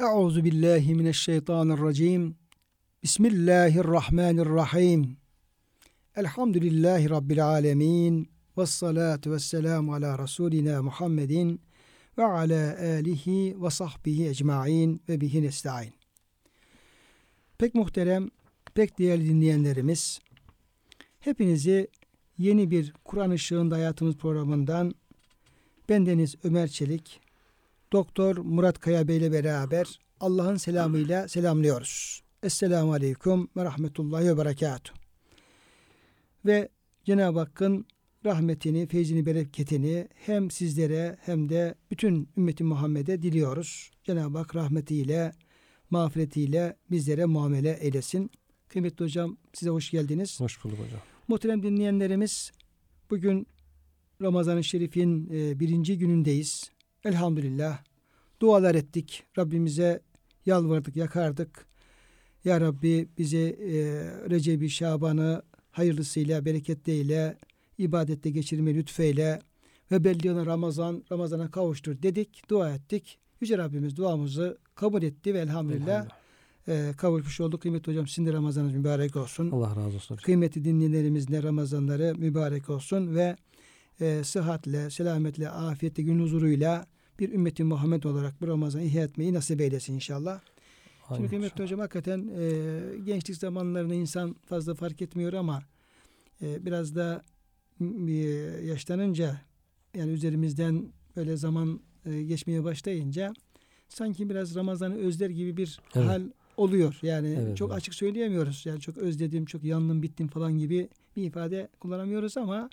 [0.00, 2.36] Euzu billahi mineşşeytanirracim.
[3.02, 5.16] Bismillahirrahmanirrahim.
[6.16, 8.30] Elhamdülillahi rabbil alamin.
[8.58, 11.60] Ves salatu vesselamu ala rasulina Muhammedin
[12.18, 15.92] ve ala alihi ve sahbihi ecmaîn ve bihi nestaîn.
[17.58, 18.28] Pek muhterem,
[18.74, 20.20] pek değerli dinleyenlerimiz,
[21.18, 21.88] hepinizi
[22.38, 24.94] yeni bir Kur'an ışığında hayatımız programından
[25.88, 27.20] bendeniz Ömer Çelik,
[27.92, 32.22] Doktor Murat Kaya Bey ile beraber Allah'ın selamıyla selamlıyoruz.
[32.42, 34.96] Esselamu Aleyküm ve Rahmetullahi ve Berekatuhu.
[36.46, 36.68] Ve
[37.04, 37.86] Cenab-ı Hakk'ın
[38.24, 43.90] rahmetini, feyzini, bereketini hem sizlere hem de bütün ümmeti Muhammed'e diliyoruz.
[44.04, 45.32] Cenab-ı Hak rahmetiyle,
[45.90, 48.30] mağfiretiyle bizlere muamele eylesin.
[48.68, 50.40] Kıymetli hocam size hoş geldiniz.
[50.40, 51.00] Hoş bulduk hocam.
[51.28, 52.52] Muhterem dinleyenlerimiz
[53.10, 53.46] bugün
[54.22, 56.70] Ramazan-ı Şerif'in e, birinci günündeyiz.
[57.04, 57.78] Elhamdülillah
[58.40, 59.24] dualar ettik.
[59.38, 60.00] Rabbimize
[60.46, 61.66] yalvardık, yakardık.
[62.44, 63.74] Ya Rabbi bize e,
[64.30, 67.36] Recep-i Şaban'ı hayırlısıyla, bereketleriyle,
[67.78, 69.40] ibadette geçirmeyi lütfeyle
[69.90, 73.18] ve belli olan Ramazan, Ramazan'a kavuştur dedik, dua ettik.
[73.40, 76.90] Yüce Rabbimiz duamızı kabul etti ve elhamdülillah, elhamdülillah.
[76.90, 77.62] E, kavuşmuş olduk.
[77.62, 79.50] Kıymetli hocam sizin de Ramazanınız mübarek olsun.
[79.50, 80.16] Allah razı olsun.
[80.16, 83.36] Kıymetli dinleyenlerimizin de Ramazanları mübarek olsun ve
[84.00, 86.86] e, sıhhatle, selametle, afiyetle, gün huzuruyla
[87.18, 90.40] bir ümmeti Muhammed olarak bu Ramazan'ı ihya etmeyi nasip eylesin inşallah.
[91.08, 95.62] Aynen Şimdi kıymetli hocam hakikaten e, gençlik zamanlarını insan fazla fark etmiyor ama
[96.42, 97.24] e, biraz da
[98.08, 98.12] e,
[98.64, 99.40] yaşlanınca
[99.94, 103.32] yani üzerimizden böyle zaman e, geçmeye başlayınca
[103.88, 106.06] sanki biraz Ramazan'ı özler gibi bir evet.
[106.06, 106.22] hal
[106.56, 106.98] oluyor.
[107.02, 107.78] Yani evet, çok evet.
[107.78, 108.66] açık söyleyemiyoruz.
[108.66, 112.70] Yani çok özledim, çok yandım, bittim falan gibi bir ifade kullanamıyoruz ama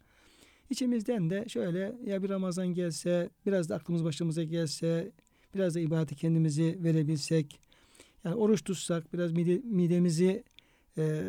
[0.69, 5.11] içimizden de şöyle ya bir Ramazan gelse, biraz da aklımız başımıza gelse,
[5.55, 7.59] biraz da ibadeti kendimizi verebilsek,
[8.23, 10.43] yani oruç tutsak, biraz mide, midemizi
[10.97, 11.23] e,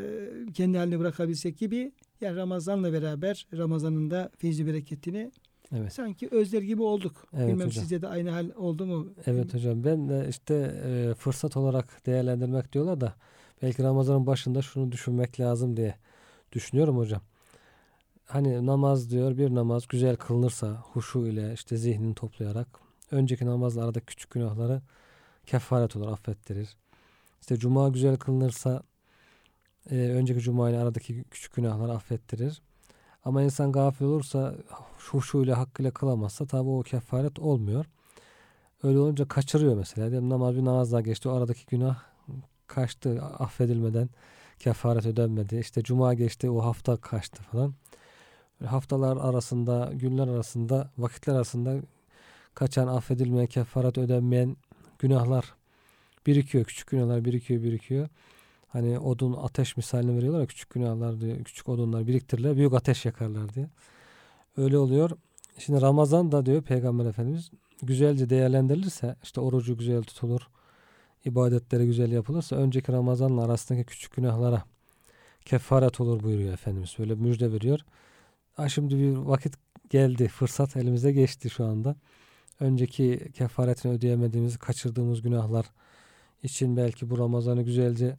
[0.54, 5.30] kendi haline bırakabilsek gibi yani Ramazan'la beraber Ramazan'ın da feyzi bereketini
[5.76, 5.92] Evet.
[5.92, 7.26] Sanki özler gibi olduk.
[7.32, 7.82] Evet Bilmem hocam.
[7.82, 9.08] sizde de aynı hal oldu mu?
[9.26, 9.84] Evet hocam.
[9.84, 10.54] Ben de işte
[10.84, 13.14] e, fırsat olarak değerlendirmek diyorlar da
[13.62, 15.94] belki Ramazan'ın başında şunu düşünmek lazım diye
[16.52, 17.20] düşünüyorum hocam.
[18.28, 22.68] Hani namaz diyor bir namaz güzel kılınırsa huşu ile işte zihnini toplayarak
[23.10, 24.82] önceki namazlarda küçük günahları
[25.46, 26.76] kefaret olur affettirir.
[27.40, 28.82] İşte cuma güzel kılınırsa
[29.90, 32.62] e, önceki cuma ile aradaki küçük günahları affettirir.
[33.24, 34.54] Ama insan gafil olursa
[35.10, 37.86] huşuyla hakkıyla kılamazsa tabi o kefaret olmuyor.
[38.82, 40.10] Öyle olunca kaçırıyor mesela.
[40.10, 41.28] Diyelim namaz bir namaz daha geçti.
[41.28, 42.02] O aradaki günah
[42.66, 44.08] kaçtı affedilmeden.
[44.58, 45.56] Kefaret ödenmedi.
[45.58, 47.74] İşte cuma geçti o hafta kaçtı falan.
[48.66, 51.80] Haftalar arasında, günler arasında, vakitler arasında
[52.54, 54.56] kaçan, affedilmeyen, kefaret ödenmeyen
[54.98, 55.54] günahlar
[56.26, 56.64] birikiyor.
[56.64, 58.08] Küçük günahlar birikiyor, birikiyor.
[58.68, 63.68] Hani odun ateş misalini veriyorlar küçük günahlar diye küçük odunlar biriktirirler büyük ateş yakarlar diye.
[64.56, 65.10] Öyle oluyor.
[65.58, 67.50] Şimdi Ramazan da diyor Peygamber Efendimiz
[67.82, 70.40] güzelce değerlendirilirse işte orucu güzel tutulur.
[71.24, 74.62] ibadetleri güzel yapılırsa önceki Ramazanla arasındaki küçük günahlara
[75.44, 76.94] kefaret olur buyuruyor Efendimiz.
[76.98, 77.80] Böyle müjde veriyor.
[78.58, 79.54] Ha şimdi bir vakit
[79.90, 80.28] geldi.
[80.28, 81.96] Fırsat elimize geçti şu anda.
[82.60, 85.66] Önceki kefaretini ödeyemediğimiz, kaçırdığımız günahlar
[86.42, 88.16] için belki bu Ramazan'ı güzelce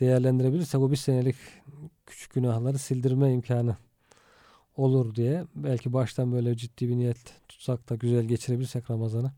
[0.00, 1.36] değerlendirebilirsek o bir senelik
[2.06, 3.76] küçük günahları sildirme imkanı
[4.76, 7.18] olur diye belki baştan böyle ciddi bir niyet
[7.48, 9.32] tutsak da güzel geçirebilirsek Ramazan'ı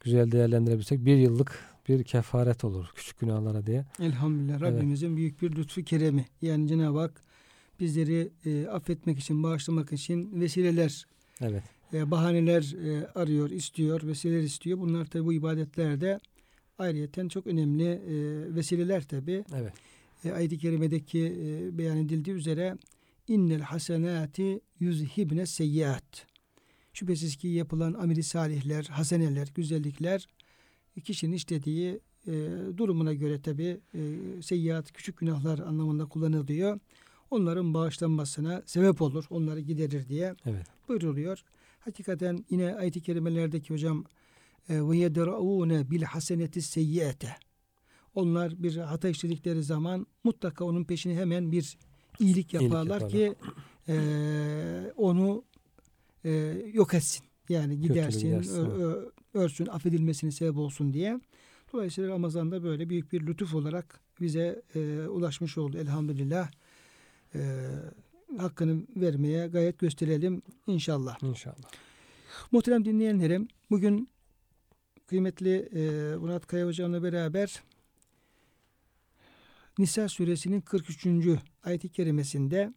[0.00, 3.84] güzel değerlendirebilirsek bir yıllık bir kefaret olur küçük günahlara diye.
[3.98, 5.16] Elhamdülillah Rabbimizin evet.
[5.16, 6.26] büyük bir lütfu keremi.
[6.42, 7.29] Yani Cenab-ı Hak
[7.80, 11.06] bizleri e, affetmek için, bağışlamak için vesileler,
[11.40, 11.62] evet.
[11.92, 14.78] e, bahaneler e, arıyor, istiyor, vesileler istiyor.
[14.78, 16.20] Bunlar tabi bu ibadetlerde
[16.78, 19.44] ayrıyeten çok önemli e, vesileler tabi.
[19.54, 19.72] Evet.
[20.24, 22.76] E, ayet-i kerimedeki e, beyan edildiği üzere
[23.28, 26.26] innel hasenati yüzhibne seyyiat.
[26.92, 30.28] Şüphesiz ki yapılan ameli salihler, haseneler, güzellikler
[31.04, 32.32] kişinin işlediği e,
[32.76, 34.00] durumuna göre tabi e,
[34.42, 36.78] seyyiat, küçük günahlar anlamında kullanılıyor.
[37.30, 40.66] Onların bağışlanmasına sebep olur, onları giderir diye evet.
[40.88, 41.44] buyuruluyor.
[41.80, 44.04] Hakikaten yine ayet-i kerimelerdeki hocam
[44.68, 47.36] e, ve yedraune bil haseneti seyyiyete.
[48.14, 51.78] Onlar bir hata işledikleri zaman mutlaka onun peşine hemen bir
[52.18, 53.34] iyilik yaparlar, iyilik ki
[53.88, 53.96] e,
[54.96, 55.44] onu
[56.24, 56.30] e,
[56.72, 57.24] yok etsin.
[57.48, 61.20] Yani gidersin, ö, örsün, affedilmesine sebep olsun diye.
[61.72, 66.50] Dolayısıyla Ramazan'da böyle büyük bir lütuf olarak bize e, ulaşmış oldu elhamdülillah.
[67.34, 67.40] E,
[68.38, 71.22] hakkını vermeye gayet gösterelim inşallah.
[71.22, 71.70] İnşallah.
[72.52, 74.08] Muhterem dinleyenlerim bugün
[75.06, 77.62] kıymetli e, Murat Kaya Hocam'la beraber
[79.78, 81.06] Nisa suresinin 43.
[81.64, 82.74] ayet-i kerimesinde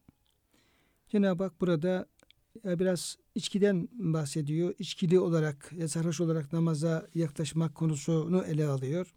[1.07, 2.05] Cenab-ı Hak burada
[2.65, 4.73] e, biraz içkiden bahsediyor.
[4.79, 9.13] İçkili olarak, sarhoş olarak namaza yaklaşmak konusunu ele alıyor.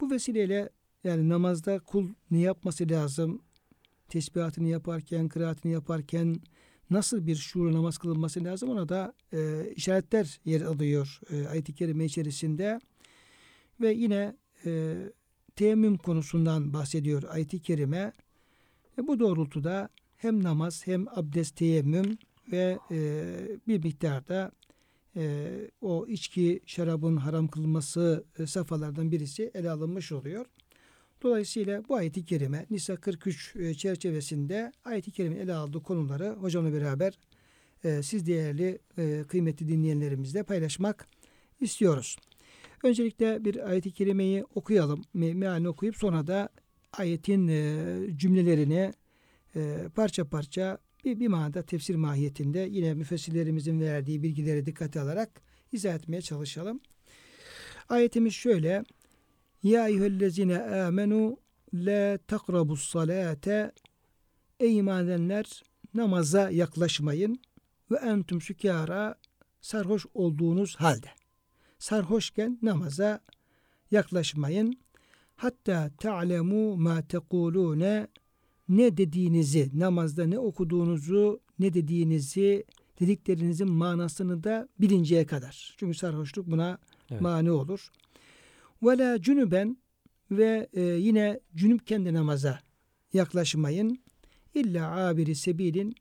[0.00, 0.70] Bu vesileyle
[1.04, 3.42] yani namazda kul ne yapması lazım?
[4.08, 6.36] Tesbihatını yaparken, kıraatini yaparken
[6.90, 12.04] nasıl bir şuur namaz kılınması lazım ona da e, işaretler yer alıyor e, ayet-i kerime
[12.04, 12.80] içerisinde.
[13.80, 14.36] Ve yine
[14.66, 14.96] e,
[15.56, 18.12] teyemmüm konusundan bahsediyor ayet-i kerime.
[18.98, 22.18] E, bu doğrultuda hem namaz hem abdest teyemmüm
[22.52, 23.24] ve e,
[23.68, 24.52] bir miktarda
[25.16, 25.50] e,
[25.80, 30.46] o içki şarabın haram kılınması e, safhalardan birisi ele alınmış oluyor.
[31.22, 37.18] Dolayısıyla bu ayet-i kerime Nisa 43 e, çerçevesinde ayet-i kerimenin ele aldığı konuları hocamla beraber
[37.84, 41.08] e, siz değerli e, kıymetli dinleyenlerimizle paylaşmak
[41.60, 42.16] istiyoruz.
[42.82, 45.02] Öncelikle bir ayet-i kerimeyi okuyalım.
[45.14, 46.48] Me mealini okuyup sonra da
[46.92, 48.92] ayetin e, cümlelerini
[49.56, 55.30] e, parça parça bir, bir manada tefsir mahiyetinde yine müfessirlerimizin verdiği bilgileri dikkate alarak
[55.72, 56.80] izah etmeye çalışalım.
[57.88, 58.84] Ayetimiz şöyle.
[59.66, 61.36] Ya eyyühellezine amenu
[61.74, 63.72] la takrabus salate
[64.60, 65.62] Ey iman edenler
[65.94, 67.40] namaza yaklaşmayın
[67.90, 69.14] ve entüm sükara
[69.60, 71.06] sarhoş olduğunuz halde.
[71.78, 73.20] Sarhoşken namaza
[73.90, 74.78] yaklaşmayın.
[75.36, 78.08] Hatta ta'lemu ma tekulune
[78.68, 82.64] ne dediğinizi, namazda ne okuduğunuzu, ne dediğinizi,
[83.00, 85.74] dediklerinizin manasını da bilinceye kadar.
[85.78, 86.78] Çünkü sarhoşluk buna
[87.10, 87.20] evet.
[87.20, 87.90] mani olur.
[88.82, 89.76] Ve la cünüben
[90.30, 92.58] ve e, yine cünüpken de namaza
[93.12, 93.98] yaklaşmayın.
[94.54, 95.94] İlla abiri sebilin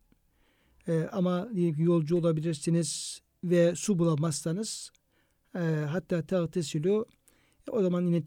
[0.87, 4.91] e, ama yolcu olabilirsiniz ve su bulamazsanız
[5.55, 7.05] e, hatta tağtesilu
[7.71, 8.23] o zaman yine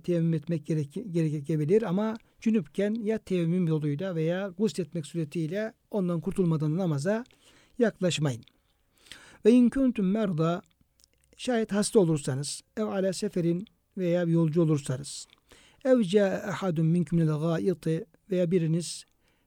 [0.00, 0.66] teyemmüm etmek
[1.10, 7.24] gerekebilir ama cünüpken ya teyemmüm yoluyla veya gusletmek suretiyle ondan kurtulmadan namaza
[7.78, 8.42] yaklaşmayın.
[9.44, 10.62] Ve in kuntum merda
[11.36, 13.66] şayet hasta olursanız ev ala seferin
[14.00, 15.26] veya yolcu olursanız.
[15.84, 19.04] Ev ca ahadun minkum minel gâiti veya biriniz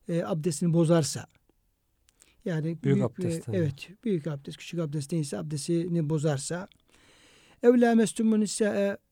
[0.10, 1.28] e, abdestini bozarsa.
[2.46, 3.50] Yani büyük, büyük abdest.
[3.50, 6.68] E, evet, büyük abdest, küçük abdest neyse abdestini bozarsa.
[7.64, 8.46] Ev la mestumun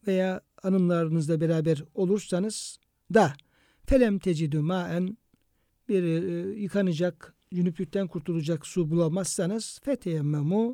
[0.07, 2.77] veya hanımlarınızla beraber olursanız
[3.13, 3.33] da
[3.85, 5.17] felem tecidü maen
[5.89, 10.73] bir e, yıkanacak, cünüplükten kurtulacak su bulamazsanız feteyemmemu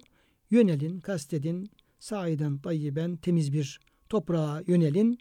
[0.51, 3.79] yönelin, kastedin, sahiden tayyiben temiz bir
[4.09, 5.19] toprağa yönelin.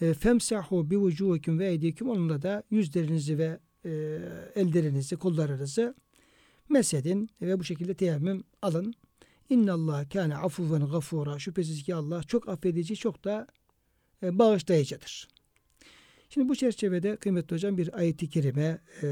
[0.00, 3.90] E, femsahu bi vucuhikum ve eydikum onunla da yüzlerinizi ve e,
[4.54, 5.94] ellerinizi, kollarınızı
[6.68, 8.94] mesedin ve bu şekilde teyemmüm alın.
[9.50, 11.38] İnna Allah kâne afuven gafura.
[11.38, 13.46] Şüphesiz ki Allah çok affedici, çok da
[14.22, 15.28] e, bağışlayıcıdır.
[16.28, 19.06] Şimdi bu çerçevede kıymetli hocam bir ayet-i kerime e,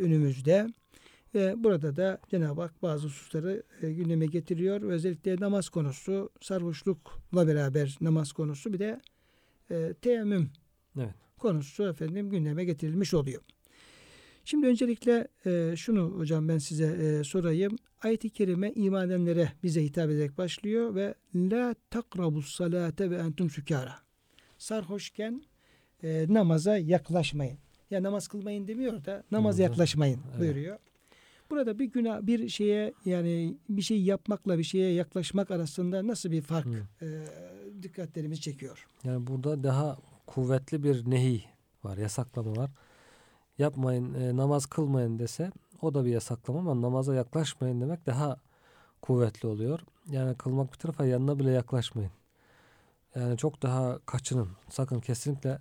[0.00, 0.66] önümüzde
[1.36, 4.82] ve burada da Cenab-ı Hak bazı hususları e, gündeme getiriyor.
[4.82, 9.00] Özellikle namaz konusu, sarhoşlukla beraber namaz konusu bir de
[9.70, 10.50] e, teyemmüm
[10.96, 11.14] evet.
[11.38, 13.42] konusu efendim gündeme getirilmiş oluyor.
[14.44, 17.76] Şimdi öncelikle e, şunu hocam ben size e, sorayım.
[18.02, 23.94] Ayet-i kerime iman edenlere bize hitap ederek başlıyor ve la takrabus salate ve entum sükara.
[24.58, 25.42] Sarhoşken
[26.02, 27.58] e, namaza yaklaşmayın.
[27.90, 30.40] Ya namaz kılmayın demiyor da namaza yaklaşmayın evet.
[30.40, 30.78] buyuruyor.
[31.50, 36.42] Burada bir günah bir şeye yani bir şey yapmakla bir şeye yaklaşmak arasında nasıl bir
[36.42, 36.66] fark
[37.02, 37.06] e,
[37.82, 38.86] dikkatlerimizi çekiyor?
[39.04, 41.44] Yani burada daha kuvvetli bir nehi
[41.84, 42.70] var, yasaklama var.
[43.58, 45.50] Yapmayın, e, namaz kılmayın dese
[45.82, 48.40] o da bir yasaklama ama namaza yaklaşmayın demek daha
[49.02, 49.80] kuvvetli oluyor.
[50.10, 52.10] Yani kılmak bir tarafa yanına bile yaklaşmayın.
[53.14, 54.48] Yani çok daha kaçının.
[54.68, 55.58] Sakın kesinlikle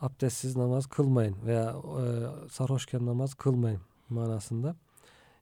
[0.00, 2.04] abdestsiz namaz kılmayın veya e,
[2.50, 4.76] sarhoşken namaz kılmayın manasında.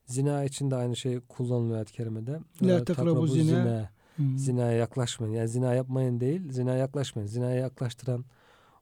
[0.06, 2.40] Zina için de aynı şey kullanılıyor ayet-i kerimede.
[2.62, 3.44] La takrabu zina.
[3.44, 3.90] zina.
[4.16, 4.38] Hmm.
[4.38, 5.34] Zinaya yaklaşmayın.
[5.34, 7.28] Yani zina yapmayın değil, zinaya yaklaşmayın.
[7.28, 8.24] Zinaya yaklaştıran,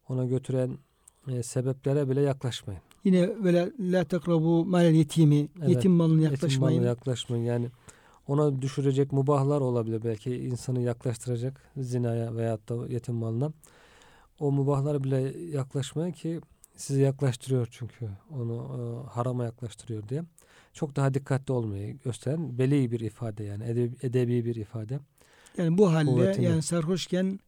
[0.09, 0.79] ona götüren
[1.29, 2.83] e, sebeplere bile yaklaşmayın.
[3.05, 6.53] Yine böyle la takrabu malel yetimi, evet, yetim malına yaklaşmayın.
[6.53, 7.45] Yetim malına yaklaşmayın.
[7.45, 7.71] Yani
[8.29, 13.53] ona düşürecek mubahlar olabilir belki insanı yaklaştıracak zinaya veyahut da yetim malına.
[14.41, 16.41] O mubahlara bile yaklaşmayın ki
[16.77, 20.25] sizi yaklaştırıyor çünkü onu e, harama yaklaştırıyor diye.
[20.73, 25.01] Çok daha dikkatli olmayı gösteren beli bir ifade yani edebi, edebi bir ifade.
[25.59, 26.45] Yani bu halde Kuvvetini.
[26.45, 27.41] yani sarhoşken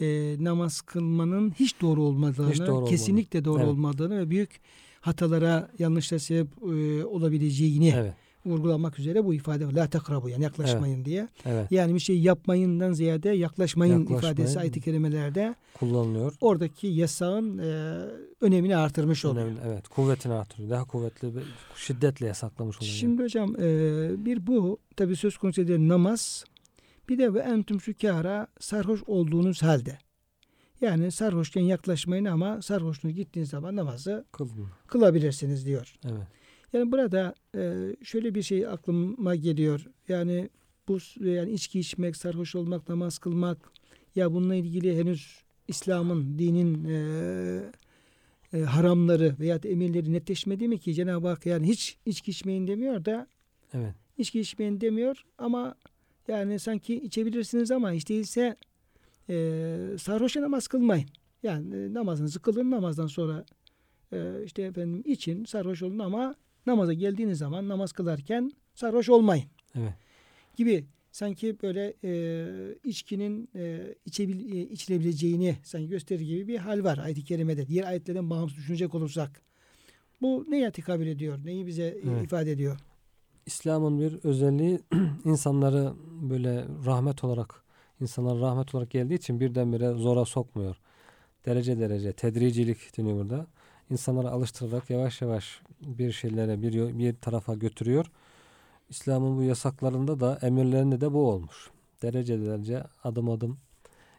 [0.00, 3.44] e, namaz kılmanın hiç doğru olmadığını, hiç doğru kesinlikle olmadı.
[3.44, 3.68] doğru evet.
[3.68, 4.60] olmadığını ve büyük
[5.00, 8.14] hatalara yanlışlara sebep e, olabileceğini evet.
[8.46, 9.74] Vurgulamak üzere bu ifade.
[9.74, 11.06] La takrabu yani yaklaşmayın evet.
[11.06, 11.28] diye.
[11.46, 11.72] Evet.
[11.72, 16.34] Yani bir şey yapmayından ziyade yaklaşmayın, yaklaşmayın ifadesi ayet-i kerimelerde kullanılıyor.
[16.40, 17.98] Oradaki yasağın e,
[18.40, 19.46] önemini artırmış oluyor.
[19.46, 19.88] Önemli, evet.
[19.88, 20.70] Kuvvetini artırıyor.
[20.70, 21.42] Daha kuvvetli bir
[21.76, 22.92] şiddetle yasaklamış oluyor.
[22.92, 26.44] Şimdi hocam e, bir bu tabi söz konusu edilen namaz
[27.08, 29.98] bir de ve entüm sükara sarhoş olduğunuz halde.
[30.80, 34.68] Yani sarhoşken yaklaşmayın ama sarhoşluğunuz gittiğiniz zaman namazı Kılın.
[34.86, 35.94] kılabilirsiniz diyor.
[36.04, 36.26] Evet.
[36.72, 39.86] Yani burada e, şöyle bir şey aklıma geliyor.
[40.08, 40.48] Yani
[40.88, 43.58] bu yani içki içmek, sarhoş olmak, namaz kılmak
[44.14, 46.98] ya bununla ilgili henüz İslam'ın, dinin e,
[48.52, 53.26] e, haramları veya emirleri netleşmedi mi ki Cenab-ı Hak yani hiç içki içmeyin demiyor da
[53.74, 53.94] evet.
[54.18, 55.74] içki içmeyin demiyor ama
[56.28, 58.56] yani sanki içebilirsiniz ama hiç değilse
[59.28, 61.08] e, sarhoşa namaz kılmayın.
[61.42, 63.44] Yani e, namazınızı kılın namazdan sonra
[64.12, 66.34] e, işte efendim için sarhoş olun ama
[66.66, 69.44] namaza geldiğiniz zaman namaz kılarken sarhoş olmayın.
[69.74, 69.92] Evet.
[70.56, 72.44] Gibi sanki böyle e,
[72.84, 77.66] içkinin e, içebil, e, içilebileceğini sanki gösterir gibi bir hal var ayet-i kerimede.
[77.66, 79.42] Diğer ayetlerden bağımsız düşünecek olursak.
[80.22, 81.38] Bu neye tekabül ediyor?
[81.44, 82.24] Neyi bize e, evet.
[82.24, 82.78] ifade ediyor?
[83.46, 84.80] İslam'ın bir özelliği
[85.24, 85.92] insanları
[86.30, 87.62] böyle rahmet olarak
[88.00, 90.76] insanlar rahmet olarak geldiği için birdenbire zora sokmuyor.
[91.46, 93.46] Derece derece tedricilik deniyor burada.
[93.90, 98.06] İnsanları alıştırarak yavaş yavaş bir şeylere bir, bir tarafa götürüyor.
[98.88, 101.70] İslam'ın bu yasaklarında da emirlerinde de bu olmuş.
[102.02, 103.58] Derece derece adım adım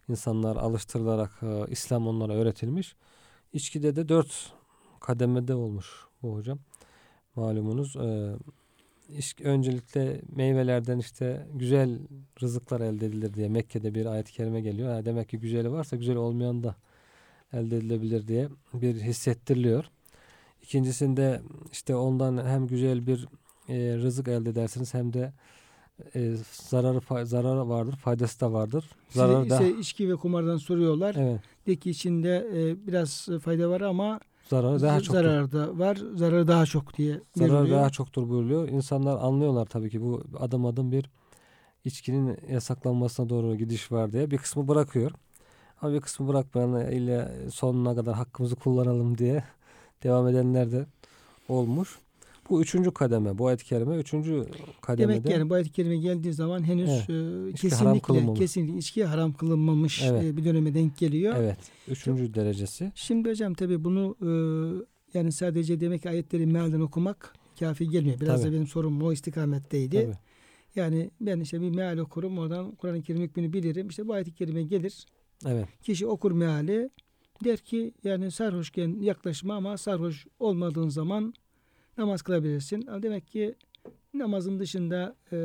[0.09, 2.95] insanlar alıştırılarak e, İslam onlara öğretilmiş.
[3.53, 4.53] İçkide de dört
[4.99, 6.59] kademede olmuş bu hocam.
[7.35, 8.35] Malumunuz e,
[9.43, 11.99] öncelikle meyvelerden işte güzel
[12.41, 14.89] rızıklar elde edilir diye Mekke'de bir ayet-i kerime geliyor.
[14.89, 16.75] Yani demek ki güzeli varsa güzel olmayan da
[17.53, 19.89] elde edilebilir diye bir hissettiriliyor.
[20.63, 21.41] İkincisinde
[21.71, 23.27] işte ondan hem güzel bir
[23.69, 25.33] e, rızık elde edersiniz hem de
[26.15, 28.85] e, zararı zararı vardır, faydası da vardır.
[29.09, 31.15] Zararı da içki ve kumardan soruyorlar.
[31.15, 31.39] Evet.
[31.67, 35.15] De ki içinde e, biraz fayda var ama zararı daha çok.
[35.15, 37.19] Zararı da var, zararı daha çok diye.
[37.35, 38.69] Zararı daha çoktur buyuruyor.
[38.69, 41.09] İnsanlar anlıyorlar tabii ki bu adım adım bir
[41.85, 45.11] içkinin yasaklanmasına doğru gidiş var diye bir kısmı bırakıyor.
[45.81, 49.43] Ama bir kısmı bırakmayan ile sonuna kadar hakkımızı kullanalım diye
[50.03, 50.85] devam edenler de
[51.49, 51.99] olmuş.
[52.49, 53.37] Bu üçüncü kademe.
[53.37, 54.45] Bu ayet-i kerime üçüncü
[54.81, 55.23] kademede.
[55.23, 57.09] Demek yani bu ayet-i kerime geldiği zaman henüz evet.
[57.49, 60.23] e, kesinlikle, kesinlikle içki haram kılınmamış evet.
[60.23, 61.35] e, bir döneme denk geliyor.
[61.37, 61.57] Evet.
[61.87, 62.91] Üçüncü Çok, derecesi.
[62.95, 64.29] Şimdi hocam tabi bunu e,
[65.13, 68.19] yani sadece demek ki ayetleri mealden okumak kafi gelmiyor.
[68.19, 68.51] Biraz tabii.
[68.51, 70.01] da benim sorum o istikametteydi.
[70.01, 70.17] Tabii.
[70.75, 73.87] Yani ben işte bir meal okurum oradan Kur'an-ı Kerim hükmünü bilirim.
[73.87, 75.05] İşte bu ayet-i kerime gelir.
[75.47, 75.67] Evet.
[75.81, 76.89] Kişi okur meali
[77.43, 81.33] der ki yani sarhoşken yaklaşma ama sarhoş olmadığın zaman
[81.97, 82.87] namaz kılabilirsin.
[83.01, 83.55] Demek ki
[84.13, 85.37] namazın dışında e,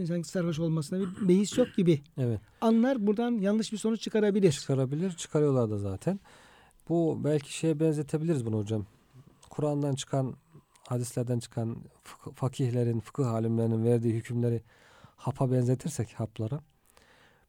[0.00, 2.00] insan sarhoş olmasına bir beis yok gibi.
[2.18, 2.40] Evet.
[2.60, 4.52] Anlar buradan yanlış bir sonuç çıkarabilir.
[4.52, 5.10] Çıkarabilir.
[5.10, 6.20] Çıkarıyorlar da zaten.
[6.88, 8.86] Bu belki şeye benzetebiliriz bunu hocam.
[9.50, 10.34] Kur'an'dan çıkan
[10.88, 11.76] hadislerden çıkan
[12.34, 14.62] fakihlerin, fıkıh alimlerinin verdiği hükümleri
[15.16, 16.60] hapa benzetirsek haplara.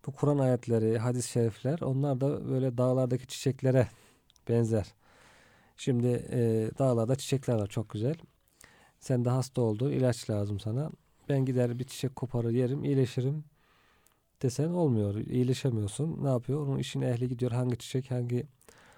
[0.05, 3.88] Bu Kur'an ayetleri, hadis-i şerifler onlar da böyle dağlardaki çiçeklere
[4.50, 4.93] benzer.
[5.77, 8.15] Şimdi e, dağlarda çiçekler var çok güzel.
[9.00, 9.91] Sen de hasta oldun.
[9.91, 10.91] ilaç lazım sana.
[11.29, 12.83] Ben gider bir çiçek koparır yerim.
[12.83, 13.43] iyileşirim
[14.41, 15.15] desen olmuyor.
[15.15, 16.24] İyileşemiyorsun.
[16.24, 16.67] Ne yapıyor?
[16.67, 17.51] Onun işin ehli gidiyor.
[17.51, 18.48] Hangi çiçek hangi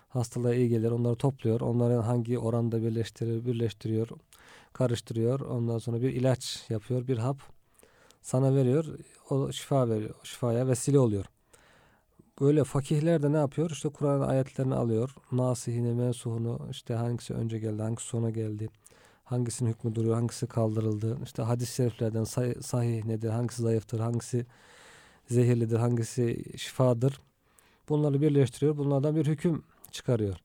[0.09, 1.61] hastalığa iyi gelir onları topluyor.
[1.61, 4.09] Onların hangi oranda birleştirir, birleştiriyor,
[4.73, 5.39] karıştırıyor.
[5.39, 7.07] Ondan sonra bir ilaç yapıyor.
[7.07, 7.54] Bir hap
[8.25, 8.85] sana veriyor.
[9.29, 10.15] O şifa veriyor.
[10.23, 11.25] Şifaya vesile oluyor.
[12.41, 13.69] Böyle fakihler de ne yapıyor?
[13.69, 15.15] İşte Kur'an ayetlerini alıyor.
[15.31, 18.69] Nasihini, mensuhunu işte hangisi önce geldi, hangisi sona geldi
[19.25, 21.17] hangisinin hükmü duruyor, hangisi kaldırıldı.
[21.23, 24.45] İşte hadis-i şeriflerden say- sahih nedir, hangisi zayıftır, hangisi
[25.29, 27.21] zehirlidir, hangisi şifadır.
[27.89, 28.77] Bunları birleştiriyor.
[28.77, 30.35] Bunlardan bir hüküm çıkarıyor.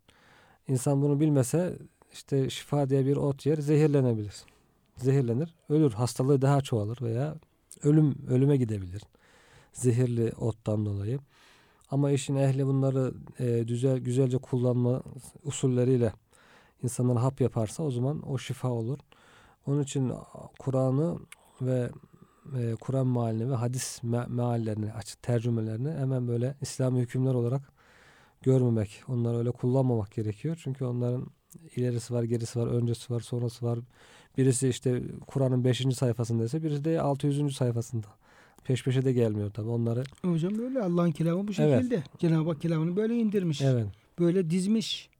[0.68, 1.78] İnsan bunu bilmese
[2.12, 4.34] işte şifa diye bir ot yer zehirlenebilir.
[4.96, 7.34] Zehirlenir, ölür, hastalığı daha çoğalır veya
[7.82, 9.02] ölüm ölüme gidebilir.
[9.72, 11.18] Zehirli ottan dolayı.
[11.90, 15.02] Ama işin ehli bunları e, güzel güzelce kullanma
[15.44, 16.12] usulleriyle
[16.82, 18.98] insanlar hap yaparsa o zaman o şifa olur.
[19.66, 20.12] Onun için
[20.58, 21.18] Kur'an'ı
[21.62, 21.90] ve
[22.58, 27.72] e, Kur'an mealini ve hadis me meallerini, açık tercümelerini hemen böyle İslami hükümler olarak
[28.42, 30.60] görmemek, onları öyle kullanmamak gerekiyor.
[30.64, 31.26] Çünkü onların
[31.76, 33.78] ilerisi var, gerisi var, öncesi var, sonrası var.
[34.40, 35.86] Birisi işte Kur'an'ın 5.
[35.96, 37.56] sayfasında ise birisi de 600.
[37.56, 38.06] sayfasında.
[38.64, 40.04] Peş peşe de gelmiyor tabi onları.
[40.24, 41.94] Hocam böyle Allah'ın kelamı bu şekilde.
[41.94, 42.18] Evet.
[42.18, 43.62] Cenab-ı Hak kelamını böyle indirmiş.
[43.62, 43.86] Evet.
[44.18, 45.10] Böyle dizmiş.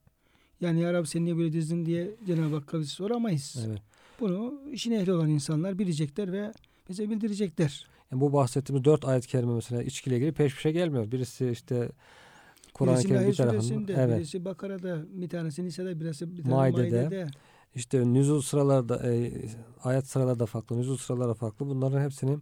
[0.60, 3.66] Yani ya Rabbi sen niye böyle dizdin diye Cenab-ı Hakk'a biz soramayız.
[3.68, 3.82] Evet.
[4.20, 6.52] Bunu işin ehli olan insanlar bilecekler ve
[6.88, 7.86] bize bildirecekler.
[8.12, 11.12] Yani bu bahsettiğimiz dört ayet-i kerime mesela içkiyle ilgili peş peşe gelmiyor.
[11.12, 11.88] Birisi işte
[12.74, 13.92] Kur'an-ı Kerim bir tarafında.
[13.92, 14.18] Evet.
[14.18, 17.02] Birisi Bakara'da, bir tanesi Nisa'da, birisi bir tanesi Maide'de.
[17.02, 17.26] Maide'de.
[17.74, 19.32] İşte nüzul sıralarda, e,
[19.84, 21.66] ayet sıraları da farklı, nüzul sıraları farklı.
[21.66, 22.38] Bunların hepsini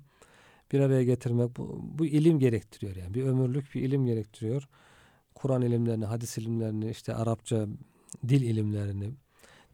[0.73, 3.15] bir araya getirmek bu, bu ilim gerektiriyor yani.
[3.15, 4.69] Bir ömürlük bir ilim gerektiriyor.
[5.35, 7.67] Kur'an ilimlerini, hadis ilimlerini, işte Arapça
[8.29, 9.11] dil ilimlerini,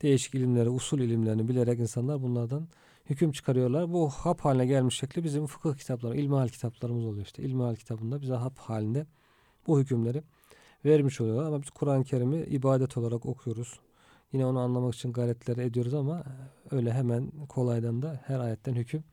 [0.03, 2.69] değişik ilimleri, usul ilimlerini bilerek insanlar bunlardan
[3.11, 3.93] hüküm çıkarıyorlar.
[3.93, 7.43] Bu hap haline gelmiş şekli bizim fıkıh kitapları, ilmihal kitaplarımız oluyor işte.
[7.43, 9.07] İlmihal kitabında bize hap halinde
[9.67, 10.23] bu hükümleri
[10.85, 11.45] vermiş oluyorlar.
[11.45, 13.81] Ama biz Kur'an-ı Kerim'i ibadet olarak okuyoruz.
[14.35, 16.25] Yine onu anlamak için gayretler ediyoruz ama
[16.71, 19.05] öyle hemen kolaydan da her ayetten hüküm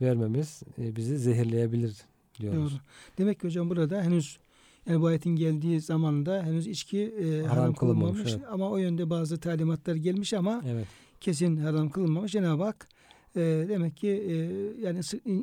[0.00, 1.96] vermemiz e, bizi zehirleyebilir
[2.40, 2.72] diyoruz.
[2.72, 2.80] Doğru.
[3.18, 4.38] Demek ki hocam burada henüz
[4.86, 8.44] yani bu ayetin geldiği zamanda henüz içki e, haram, haram kılınmamış evet.
[8.50, 10.86] ama o yönde bazı talimatlar gelmiş ama evet.
[11.20, 12.32] kesin haram kılınmamış.
[12.32, 12.88] Cenab-ı Hak
[13.36, 14.34] e, demek ki e,
[14.80, 15.00] yani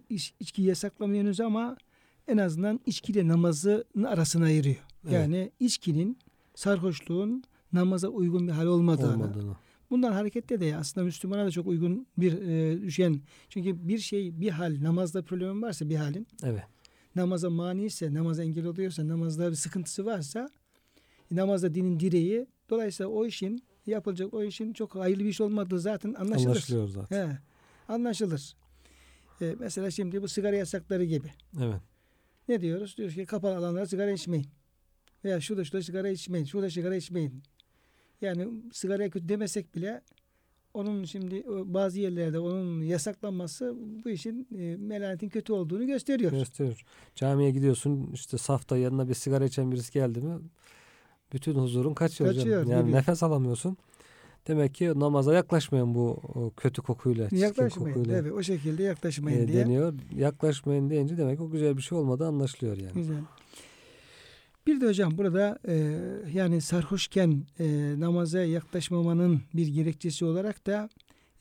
[0.10, 1.78] iç, içkiyi yasaklamıyor henüz ama
[2.28, 4.84] en azından içkiyle namazın arasına ayırıyor.
[5.04, 5.14] Evet.
[5.14, 6.18] Yani içkinin
[6.56, 7.44] sarhoşluğun
[7.76, 9.56] namaza uygun bir hal olmadığını, olmadığını.
[9.90, 13.22] Bundan hareketle de aslında Müslümana da çok uygun bir e, düşen.
[13.50, 16.28] Çünkü bir şey, bir hal, namazda problemin varsa bir halin.
[16.44, 16.64] Evet.
[17.16, 20.50] Namaza mani ise, namaza engel oluyorsa, namazda bir sıkıntısı varsa
[21.32, 22.48] namazda dinin direği.
[22.70, 26.48] Dolayısıyla o işin yapılacak o işin çok hayırlı bir iş olmadığı zaten anlaşılır.
[26.50, 27.30] Anlaşılıyor zaten.
[27.30, 27.38] He,
[27.88, 28.56] anlaşılır.
[29.42, 31.32] E, mesela şimdi bu sigara yasakları gibi.
[31.62, 31.82] Evet.
[32.48, 32.98] Ne diyoruz?
[32.98, 34.48] Diyoruz ki kapalı alanlara sigara içmeyin.
[35.26, 36.46] Veya şurada şurada sigara içmeyin.
[36.46, 37.44] Şurada sigara içmeyin.
[38.22, 40.02] Yani sigaraya kötü demesek bile
[40.74, 46.32] onun şimdi bazı yerlerde onun yasaklanması bu işin e, melanetin kötü olduğunu gösteriyor.
[46.32, 46.86] Gösteriyor.
[47.16, 50.40] Camiye gidiyorsun işte safta yanına bir sigara içen birisi geldi mi
[51.34, 52.72] bütün huzurun kaçıyor, kaçıyor hocam.
[52.72, 52.98] Yani gibi.
[52.98, 53.78] nefes alamıyorsun.
[54.48, 56.22] Demek ki namaza yaklaşmayın bu
[56.58, 58.18] kötü kokuyla, yaklaşmayın, kokuyla.
[58.18, 59.66] Evet, o şekilde yaklaşmayın e, diye.
[59.66, 59.94] Deniyor.
[60.16, 62.94] Yaklaşmayın deyince demek o güzel bir şey olmadığı anlaşılıyor yani.
[62.94, 63.16] Güzel.
[64.68, 65.76] Bir de hocam burada e,
[66.34, 70.90] yani sarhoşken e, namaza yaklaşmamanın bir gerekçesi olarak da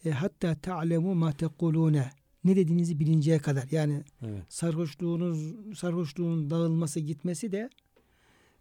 [0.04, 2.10] e, hatta ta'lemu ma tekulune
[2.44, 4.42] ne dediğinizi bilinceye kadar yani evet.
[4.48, 7.70] sarhoşluğunuz sarhoşluğun dağılması gitmesi de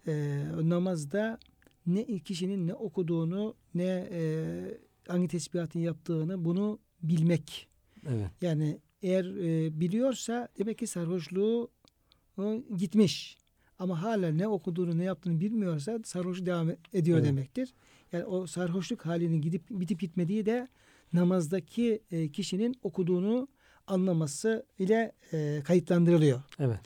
[0.07, 1.39] e, namazda
[1.87, 4.53] ne kişinin ne okuduğunu ne e,
[5.07, 7.67] hangi tesbihatını yaptığını bunu bilmek.
[8.07, 8.29] Evet.
[8.41, 11.71] Yani eğer e, biliyorsa demek ki sarhoşluğu
[12.37, 13.37] o, gitmiş.
[13.83, 17.27] Ama hala ne okuduğunu ne yaptığını bilmiyorsa sarhoş devam ediyor evet.
[17.27, 17.73] demektir.
[18.11, 20.67] Yani o sarhoşluk halinin gidip bitip gitmediği de
[21.13, 23.47] namazdaki e, kişinin okuduğunu
[23.87, 26.41] anlaması ile e, kayıtlandırılıyor.
[26.59, 26.79] Evet.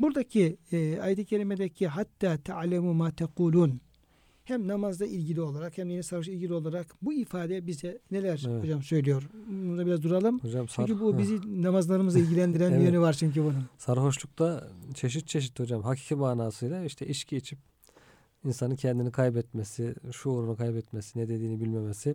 [0.00, 3.80] Buradaki e, ayet-i kerimedeki hatta ta'lemu ma tekulun
[4.44, 8.62] hem namazla ilgili olarak hem yine sarhoş ilgili olarak bu ifade bize neler evet.
[8.62, 9.22] hocam söylüyor?
[9.48, 10.38] Burada biraz duralım.
[10.38, 12.80] Hocam, sar- çünkü bu bizi namazlarımızla ilgilendiren evet.
[12.80, 13.64] bir yönü var çünkü bunun.
[13.78, 15.82] Sarhoşlukta çeşit çeşit hocam.
[15.82, 17.58] Hakiki manasıyla işte içki içip
[18.44, 22.14] insanın kendini kaybetmesi, şuurunu kaybetmesi, ne dediğini bilmemesi.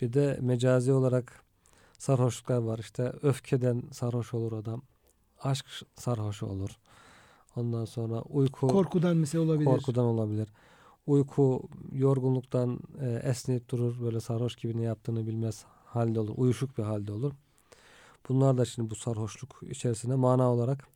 [0.00, 1.42] Bir de mecazi olarak
[1.98, 2.78] sarhoşluklar var.
[2.78, 4.82] İşte öfkeden sarhoş olur adam.
[5.42, 6.70] Aşk sarhoşu olur.
[7.56, 9.64] Ondan sonra uyku korkudan mesela olabilir.
[9.64, 10.48] Korkudan olabilir
[11.06, 16.34] uyku yorgunluktan e, esneyip durur böyle sarhoş gibi ne yaptığını bilmez halde olur.
[16.36, 17.32] Uyuşuk bir halde olur.
[18.28, 20.88] Bunlar da şimdi bu sarhoşluk içerisine mana olarak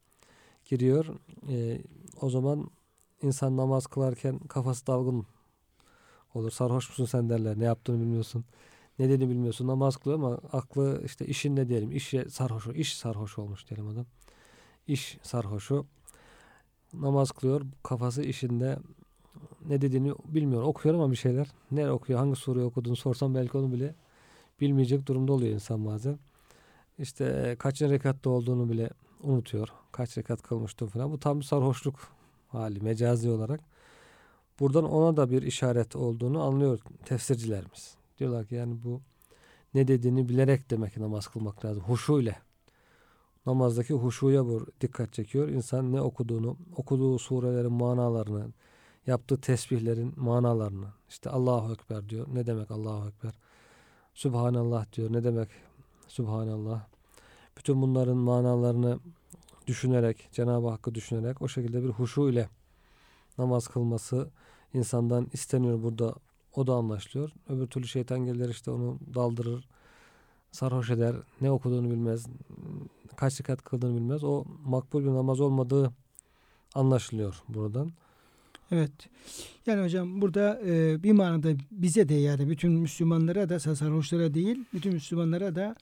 [0.64, 1.06] giriyor.
[1.48, 1.82] E,
[2.20, 2.70] o zaman
[3.22, 5.26] insan namaz kılarken kafası dalgın
[6.34, 6.50] olur.
[6.50, 7.58] Sarhoş musun sen derler.
[7.58, 8.44] Ne yaptığını bilmiyorsun.
[8.98, 9.66] Ne dediğini bilmiyorsun.
[9.66, 11.92] Namaz kılıyor ama aklı işte işinde diyelim.
[11.92, 12.72] İşe sarhoşu.
[12.72, 14.06] iş sarhoş olmuş diyelim adam.
[14.86, 15.86] İş sarhoşu.
[16.92, 17.62] Namaz kılıyor.
[17.82, 18.78] Kafası işinde
[19.68, 20.62] ne dediğini bilmiyor.
[20.62, 21.48] Okuyor ama bir şeyler.
[21.70, 23.94] Ne okuyor, hangi soruyu okuduğunu sorsam belki onu bile
[24.61, 26.18] bilmeyecek durumda oluyor insan bazen.
[26.98, 28.90] İşte kaç rekatta olduğunu bile
[29.22, 29.68] unutuyor.
[29.92, 31.12] Kaç rekat kılmıştı falan.
[31.12, 31.96] Bu tam bir sarhoşluk
[32.48, 33.61] hali mecazi olarak.
[34.61, 37.96] Buradan ona da bir işaret olduğunu anlıyor tefsircilerimiz.
[38.18, 39.00] Diyorlar ki yani bu
[39.74, 41.83] ne dediğini bilerek demek ki namaz kılmak lazım.
[41.83, 42.37] Huşu ile.
[43.46, 45.48] Namazdaki huşuya bu dikkat çekiyor.
[45.48, 48.46] İnsan ne okuduğunu, okuduğu surelerin manalarını,
[49.08, 52.26] yaptığı tesbihlerin manalarını işte Allahu Ekber diyor.
[52.32, 53.32] Ne demek Allahu Ekber?
[54.14, 55.12] Subhanallah diyor.
[55.12, 55.48] Ne demek
[56.08, 56.86] Subhanallah?
[57.56, 58.98] Bütün bunların manalarını
[59.66, 62.48] düşünerek, Cenab-ı Hakk'ı düşünerek o şekilde bir huşu ile
[63.38, 64.30] namaz kılması
[64.74, 66.14] insandan isteniyor burada.
[66.54, 67.30] O da anlaşılıyor.
[67.48, 69.68] Öbür türlü şeytan gelir işte onu daldırır,
[70.50, 71.16] sarhoş eder.
[71.40, 72.26] Ne okuduğunu bilmez,
[73.16, 74.24] kaç rekat kıldığını bilmez.
[74.24, 75.92] O makbul bir namaz olmadığı
[76.74, 77.92] anlaşılıyor buradan.
[78.70, 78.92] Evet.
[79.66, 84.92] Yani hocam burada e, bir manada bize de yani bütün Müslümanlara da sarhoşlara değil bütün
[84.92, 85.76] Müslümanlara da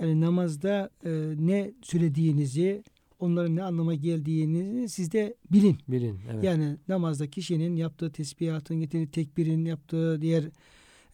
[0.00, 2.82] yani namazda e, ne söylediğinizi
[3.18, 5.78] onların ne anlama geldiğini siz de bilin.
[5.88, 6.18] Bilin.
[6.32, 6.44] Evet.
[6.44, 10.44] Yani namazda kişinin yaptığı tesbihatın, getirdiği tekbirin, yaptığı diğer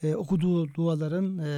[0.02, 1.50] e, okuduğu duaların e,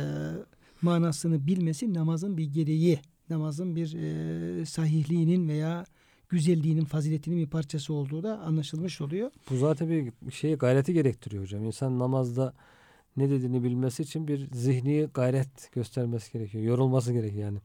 [0.82, 3.00] manasını bilmesi namazın bir gereği.
[3.30, 5.84] Namazın bir e, sahihliğinin veya
[6.28, 9.30] güzelliğinin, faziletinin bir parçası olduğu da anlaşılmış oluyor.
[9.50, 11.64] Bu zaten bir şey gayreti gerektiriyor hocam.
[11.64, 12.54] İnsan namazda
[13.16, 16.64] ne dediğini bilmesi için bir zihni gayret göstermesi gerekiyor.
[16.64, 17.58] Yorulması gerekiyor yani.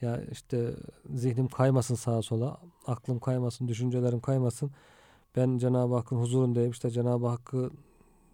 [0.00, 0.70] Ya işte
[1.14, 4.70] zihnim kaymasın sağa sola, aklım kaymasın, düşüncelerim kaymasın.
[5.36, 6.70] Ben Cenab-ı Hakk'ın huzurundayım.
[6.70, 7.70] İşte Cenab-ı Hakk'ı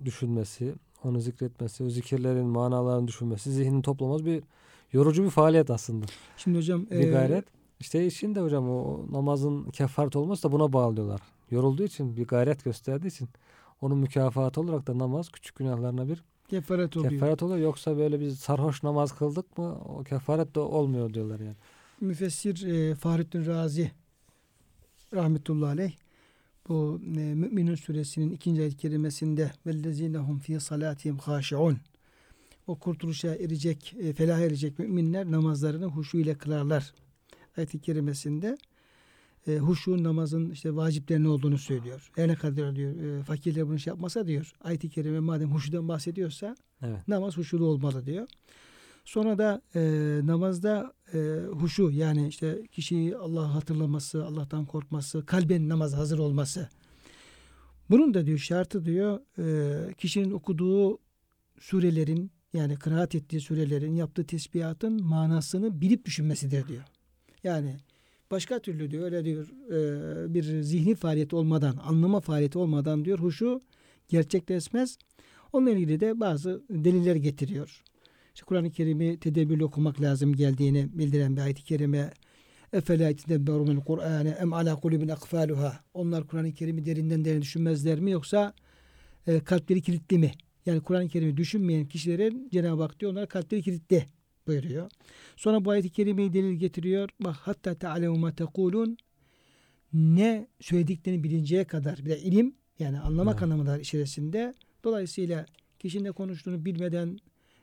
[0.05, 4.43] düşünmesi, onu zikretmesi, o zikirlerin manalarını düşünmesi, zihnini toplamaz bir
[4.93, 6.07] yorucu bir faaliyet aslında.
[6.37, 7.45] Şimdi hocam bir gayret.
[7.45, 11.21] E, işte işin de hocam o namazın kefaret olması da buna bağlıyorlar.
[11.51, 13.29] Yorulduğu için bir gayret gösterdiği için
[13.81, 17.13] onun mükafatı olarak da namaz küçük günahlarına bir kefaret oluyor.
[17.13, 21.57] Kefaret oluyor yoksa böyle biz sarhoş namaz kıldık mı o kefaret de olmuyor diyorlar yani.
[22.01, 23.91] Müfessir e, Fahrettin Razi
[25.15, 25.93] rahmetullahi aleyh
[26.69, 31.79] bu e, Müminun suresinin ikinci ayet kerimesinde vellezinehum fi salatihim haşiun
[32.67, 36.93] o kurtuluşa erecek, e, felah erecek müminler namazlarını huşu ile kılarlar.
[37.57, 38.59] Ayet-i kerimesinde
[39.47, 42.11] e, huşu namazın işte vaciplerinin olduğunu söylüyor.
[42.15, 44.53] Her ne kadar diyor e, fakirler bunu şey yapmasa diyor.
[44.61, 47.09] Ayet-i kerime madem huşudan bahsediyorsa evet.
[47.09, 48.29] namaz huşulu olmalı diyor.
[49.05, 49.81] Sonra da e,
[50.27, 51.19] namazda e,
[51.51, 56.69] huşu yani işte kişiyi Allah hatırlaması, Allah'tan korkması, kalben namaz hazır olması.
[57.91, 60.99] Bunun da diyor şartı diyor e, kişinin okuduğu
[61.61, 66.83] surelerin yani kıraat ettiği surelerin yaptığı tesbihatın manasını bilip düşünmesidir diyor.
[67.45, 67.77] Yani
[68.31, 73.61] başka türlü diyor öyle diyor e, bir zihni faaliyet olmadan, anlama faaliyeti olmadan diyor huşu
[74.09, 74.99] gerçekleşmez.
[75.53, 77.85] Onunla ilgili de bazı deliller getiriyor.
[78.35, 82.13] İşte Kur'an-ı Kerim'i tedbirli okumak lazım geldiğini bildiren bir ayet-i kerime.
[82.73, 85.81] Efela itedebberunul Kur'ane em ala kulubin akfaluha.
[85.95, 88.55] Onlar Kur'an-ı Kerim'i derinden derine düşünmezler mi yoksa
[89.27, 90.33] e, kalpleri kilitli mi?
[90.67, 94.07] Yani Kur'an-ı Kerim'i düşünmeyen kişilerin Cenab-ı Hak diyor onlar kalpleri kilitli
[94.47, 94.91] buyuruyor.
[95.37, 97.09] Sonra bu ayet-i kerimeyi delil getiriyor.
[97.21, 98.97] Bak hatta te'alemu ma tekulun
[99.93, 103.43] ne söylediklerini bilinceye kadar bir de ilim yani anlamak evet.
[103.43, 104.55] anlamında içerisinde.
[104.85, 105.47] Dolayısıyla
[105.79, 107.19] kişinin ne konuştuğunu bilmeden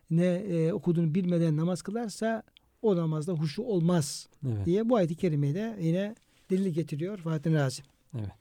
[0.10, 2.44] ne e, okuduğunu bilmeden namaz kılarsa
[2.82, 4.66] o namazda huşu olmaz evet.
[4.66, 6.16] diye bu ayet-i kerimeyi de yine
[6.50, 7.84] delil getiriyor Fatih Razi.
[8.18, 8.32] Evet.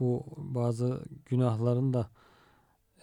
[0.00, 2.08] Bu bazı günahların da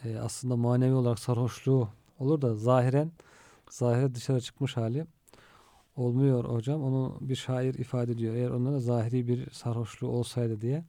[0.04, 3.12] e, aslında manevi olarak sarhoşluğu olur da zahiren
[3.74, 5.06] zahire dışarı çıkmış hali
[5.96, 6.84] olmuyor hocam.
[6.84, 8.36] Onu bir şair ifade ediyor.
[8.36, 10.84] Eğer onlara zahiri bir sarhoşluğu olsaydı diye.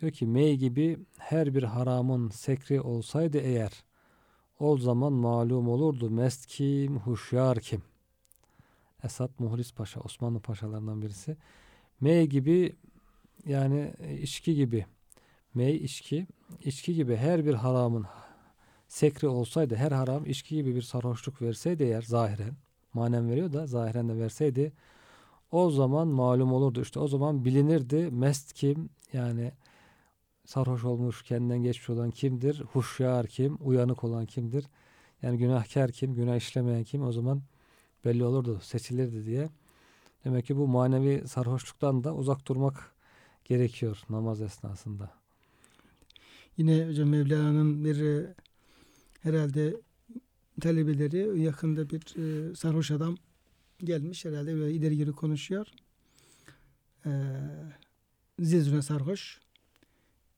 [0.00, 3.84] Diyor ki mey gibi her bir haramın sekri olsaydı eğer
[4.58, 7.82] o zaman malum olurdu mest kim, huşyar kim.
[9.04, 11.36] Esat Muhlis Paşa, Osmanlı paşalarından birisi.
[12.00, 12.76] Mey gibi
[13.46, 14.86] yani içki gibi.
[15.54, 16.26] Mey içki,
[16.64, 18.06] içki gibi her bir haramın
[18.94, 22.56] sekri olsaydı her haram içki gibi bir sarhoşluk verseydi eğer zahiren
[22.92, 24.72] manen veriyor da zahiren de verseydi
[25.50, 26.82] o zaman malum olurdu.
[26.82, 28.90] İşte o zaman bilinirdi mest kim?
[29.12, 29.52] Yani
[30.44, 32.60] sarhoş olmuş kendinden geçmiş olan kimdir?
[32.72, 33.58] Huşyar kim?
[33.60, 34.66] Uyanık olan kimdir?
[35.22, 36.14] Yani günahkar kim?
[36.14, 37.02] Günah işlemeyen kim?
[37.02, 37.42] O zaman
[38.04, 39.48] belli olurdu seçilirdi diye.
[40.24, 42.92] Demek ki bu manevi sarhoşluktan da uzak durmak
[43.44, 45.10] gerekiyor namaz esnasında.
[46.56, 48.34] Yine hocam Mevlana'nın bir e,
[49.24, 49.76] herhalde
[50.60, 53.16] talebeleri yakında bir e, sarhoş adam
[53.78, 55.66] gelmiş herhalde böyle ileri geri konuşuyor.
[57.06, 57.10] E,
[58.38, 59.40] zizune sarhoş.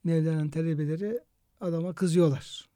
[0.04, 1.20] Mevlana'nın talebeleri
[1.60, 2.68] adama kızıyorlar.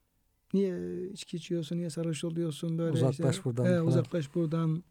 [0.54, 3.64] Niye içki içiyorsun, niye sarhoş oluyorsun böyle uzaklaş işte, buradan.
[3.64, 4.84] He, uzaklaş buradan.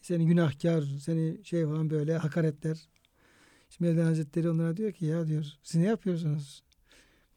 [0.00, 2.88] Seni günahkar, seni şey falan böyle hakaretler.
[3.70, 6.62] Şimdi Mevlana Hazretleri onlara diyor ki ya diyor siz ne yapıyorsunuz?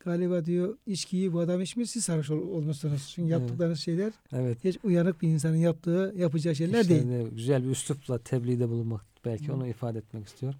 [0.06, 3.12] Galiba diyor içkiyi bu adam içmiş siz sarhoş ol, olmuşsunuz.
[3.16, 3.86] Çünkü yaptıklarınız evet.
[3.86, 4.64] şeyler evet.
[4.64, 7.28] hiç uyanık bir insanın yaptığı yapacağı şeyler işte değil.
[7.32, 9.54] Güzel bir üslupla tebliğde bulunmak belki Hı.
[9.54, 10.54] onu ifade etmek istiyor.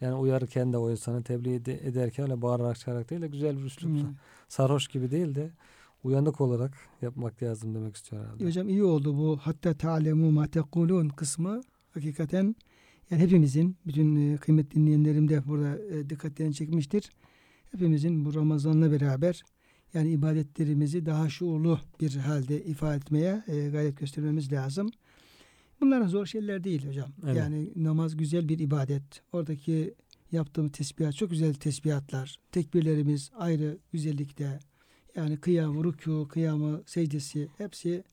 [0.00, 4.00] Yani uyarırken de o insanı tebliğ ederken öyle bağırarak çağırarak değil de güzel bir üslupla.
[4.00, 4.14] Hı.
[4.48, 5.50] Sarhoş gibi değil de
[6.04, 8.44] uyanık olarak yapmak lazım demek istiyor herhalde.
[8.44, 11.60] Hocam iyi oldu bu hatta ta'lemu ma tekulun kısmı
[11.94, 12.56] hakikaten
[13.10, 17.10] yani hepimizin bütün e, kıymetli dinleyenlerim de burada e, dikkatlerini çekmiştir
[17.72, 19.42] hepimizin bu Ramazan'la beraber
[19.94, 24.90] yani ibadetlerimizi daha şuurlu bir halde ifade etmeye e, gayret göstermemiz lazım.
[25.80, 27.10] Bunlar zor şeyler değil hocam.
[27.24, 27.36] Evet.
[27.36, 29.22] Yani namaz güzel bir ibadet.
[29.32, 29.94] Oradaki
[30.32, 32.36] yaptığımız tesbihat çok güzel tesbihatlar.
[32.52, 34.58] Tekbirlerimiz ayrı güzellikte.
[35.16, 38.04] Yani kıyam, rükû, kıyamı, secdesi hepsi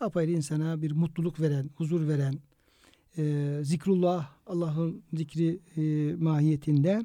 [0.00, 2.34] apayrı insana bir mutluluk veren, huzur veren,
[3.18, 7.02] e, zikrullah, Allah'ın zikri e, mahiyetinde.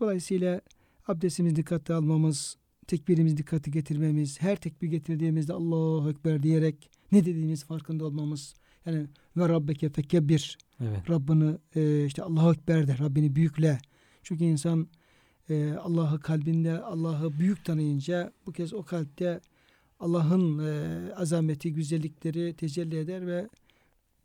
[0.00, 0.60] Dolayısıyla
[1.08, 8.04] abdestimizi dikkate almamız, tekbirimizi dikkate getirmemiz, her tekbir getirdiğimizde Allahu Ekber diyerek ne dediğimiz farkında
[8.04, 8.54] olmamız.
[8.86, 10.58] Yani ve Rabbeke fekebbir.
[10.80, 11.10] Evet.
[11.10, 13.78] Rabbini e, işte Allahu Ekber de, Rabbini büyükle.
[14.22, 14.88] Çünkü insan
[15.50, 19.40] e, Allah'ı kalbinde, Allah'ı büyük tanıyınca bu kez o kalpte
[20.00, 23.48] Allah'ın e, azameti, güzellikleri tecelli eder ve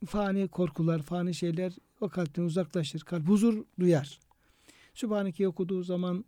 [0.06, 3.00] fani korkular, fani şeyler o kalpten uzaklaşır.
[3.02, 4.19] Kalp huzur duyar.
[4.93, 6.26] Sübhaneke okuduğu zaman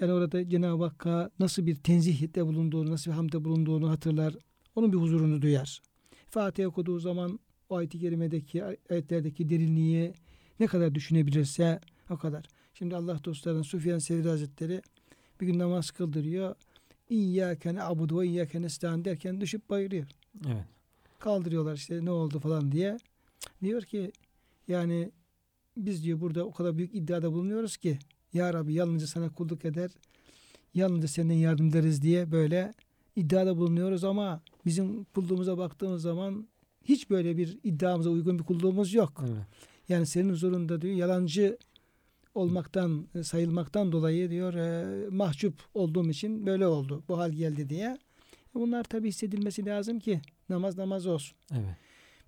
[0.00, 4.34] yani orada Cenab-ı Hakk'a nasıl bir tenzihte bulunduğunu, nasıl bir hamde bulunduğunu hatırlar.
[4.76, 5.80] Onun bir huzurunu duyar.
[6.26, 10.12] Fatiha okuduğu zaman o ayet-i kerimedeki ayetlerdeki derinliği
[10.60, 12.44] ne kadar düşünebilirse o kadar.
[12.74, 14.82] Şimdi Allah dostlarının Sufyan Sevri Hazretleri
[15.40, 16.54] bir gün namaz kıldırıyor.
[17.10, 20.06] İyyâke ne'abudu ve iyyâke nestaîn derken düşüp bayılıyor.
[20.46, 20.64] Evet.
[21.18, 22.98] Kaldırıyorlar işte ne oldu falan diye.
[23.62, 24.12] Diyor ki
[24.68, 25.10] yani
[25.76, 27.98] biz diyor burada o kadar büyük iddiada bulunuyoruz ki
[28.32, 29.90] Ya Rabbi yalnızca sana kulluk eder.
[30.74, 32.74] Yalnızca senden yardım ederiz diye böyle
[33.16, 36.48] iddiada bulunuyoruz ama bizim kulluğumuza baktığımız zaman
[36.84, 39.24] hiç böyle bir iddiamıza uygun bir kulluğumuz yok.
[39.26, 39.46] Evet.
[39.88, 41.58] Yani senin huzurunda diyor yalancı
[42.34, 47.02] olmaktan sayılmaktan dolayı diyor e, mahcup olduğum için böyle oldu.
[47.08, 47.98] Bu hal geldi diye.
[48.50, 51.36] E, bunlar tabi hissedilmesi lazım ki namaz namaz olsun.
[51.52, 51.76] Evet.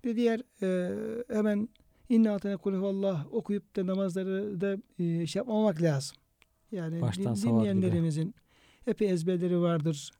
[0.03, 0.93] Bir diğer e,
[1.33, 1.69] hemen
[2.09, 6.17] inna altına kulüvallah okuyup da namazları da e, şey yapmamak lazım.
[6.71, 8.35] Yani Baştan din, dinleyenlerimizin
[8.87, 10.11] epey ezberleri vardır.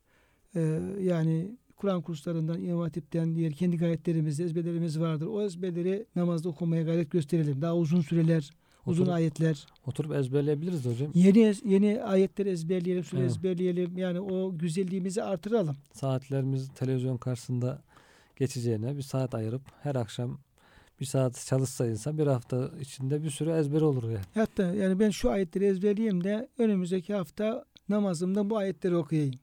[0.55, 5.27] E, yani Kur'an kurslarından, İmam Hatip'ten diğer kendi gayretlerimizde ezberlerimiz vardır.
[5.27, 7.61] O ezberleri namazda okumaya gayret gösterelim.
[7.61, 8.49] Daha uzun süreler,
[8.85, 9.65] uzun oturup, ayetler.
[9.87, 11.11] Oturup ezberleyebiliriz hocam.
[11.13, 13.31] Yeni yeni ayetleri ezberleyelim, süre evet.
[13.31, 13.97] ezberleyelim.
[13.97, 15.75] Yani o güzelliğimizi artıralım.
[15.93, 17.81] Saatlerimiz televizyon karşısında
[18.35, 20.39] geçeceğine bir saat ayırıp her akşam
[20.99, 24.25] bir saat çalışsa insan bir hafta içinde bir sürü ezber olur yani.
[24.33, 29.35] Hatta yani ben şu ayetleri ezberleyeyim de önümüzdeki hafta namazımda bu ayetleri okuyayım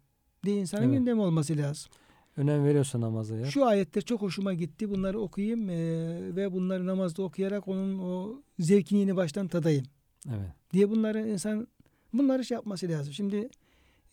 [0.45, 0.99] diye insanın evet.
[0.99, 1.93] gündemi olması lazım.
[2.37, 3.47] Önem veriyorsa namaza ya.
[3.47, 4.91] Şu ayetler çok hoşuma gitti.
[4.91, 5.77] Bunları okuyayım e,
[6.37, 9.87] ve bunları namazda okuyarak onun o zevkini yeni baştan tadayım.
[10.29, 10.51] Evet.
[10.73, 11.67] Diye bunları insan
[12.13, 13.13] bunları şey yapması lazım.
[13.13, 13.49] Şimdi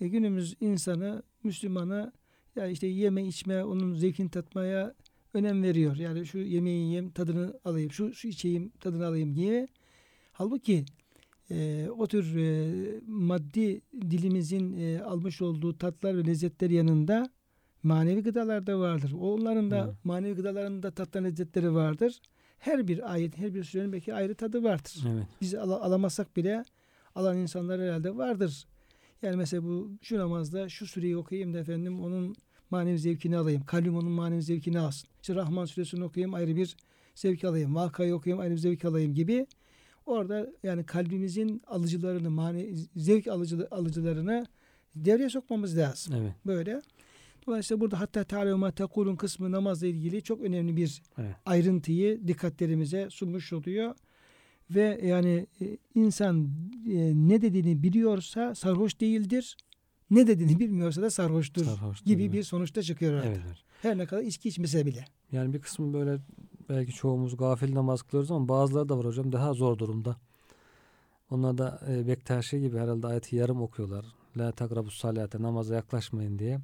[0.02, 2.12] e, günümüz insanı, Müslümanı
[2.56, 4.94] ya işte yeme içme, onun zevkini tatmaya
[5.34, 5.96] önem veriyor.
[5.96, 9.68] Yani şu yemeği yiyeyim, tadını alayım, şu su içeyim, tadını alayım diye.
[10.32, 10.86] Halbuki
[11.52, 17.30] e, o tür e, maddi dilimizin e, almış olduğu tatlar ve lezzetler yanında
[17.84, 19.14] manevi gıdalar da vardır.
[19.20, 19.96] Onların da Hı.
[20.04, 22.22] manevi gıdalarında tatlı lezzetleri vardır.
[22.60, 25.04] Her bir ayet, her bir sürenin belki ayrı tadı vardır.
[25.14, 25.28] Evet.
[25.42, 26.64] Biz al alamazsak bile
[27.16, 28.66] alan insanlar herhalde vardır.
[29.22, 32.36] Yani mesela bu şu namazda şu süreyi okuyayım da efendim onun
[32.70, 33.64] manevi zevkini alayım.
[33.66, 35.10] Kalbim onun manevi zevkini alsın.
[35.22, 36.76] İşte Rahman suresini okuyayım ayrı bir
[37.16, 37.76] zevk alayım.
[37.76, 39.48] Vakayı okuyayım ayrı bir zevk alayım gibi.
[40.06, 44.46] Orada yani kalbimizin alıcılarını, manevi zevk alıcı, alıcılarını
[44.96, 46.16] devreye sokmamız lazım.
[46.16, 46.34] Evet.
[46.46, 46.82] Böyle.
[47.48, 51.36] Dolayısıyla burada hatta Teala tekulun kısmı namazla ilgili çok önemli bir evet.
[51.46, 53.96] ayrıntıyı dikkatlerimize sunmuş oluyor.
[54.70, 56.50] Ve yani e, insan
[56.90, 59.58] e, ne dediğini biliyorsa sarhoş değildir.
[60.12, 62.34] Ne dediğini bilmiyorsa da sarhoştur, sarhoştur gibi mi?
[62.34, 63.26] bir sonuçta çıkıyor orada.
[63.28, 63.58] Evet, evet.
[63.82, 65.06] Her ne kadar içki içmese bile.
[65.32, 66.20] Yani bir kısmı böyle
[66.70, 70.16] belki çoğumuz gafil namaz kılıyoruz ama bazıları da var hocam daha zor durumda.
[71.32, 74.06] Onlar da e, Bektaşi gibi herhalde ayeti yarım okuyorlar.
[74.38, 76.60] La takrabus salate namaza yaklaşmayın diye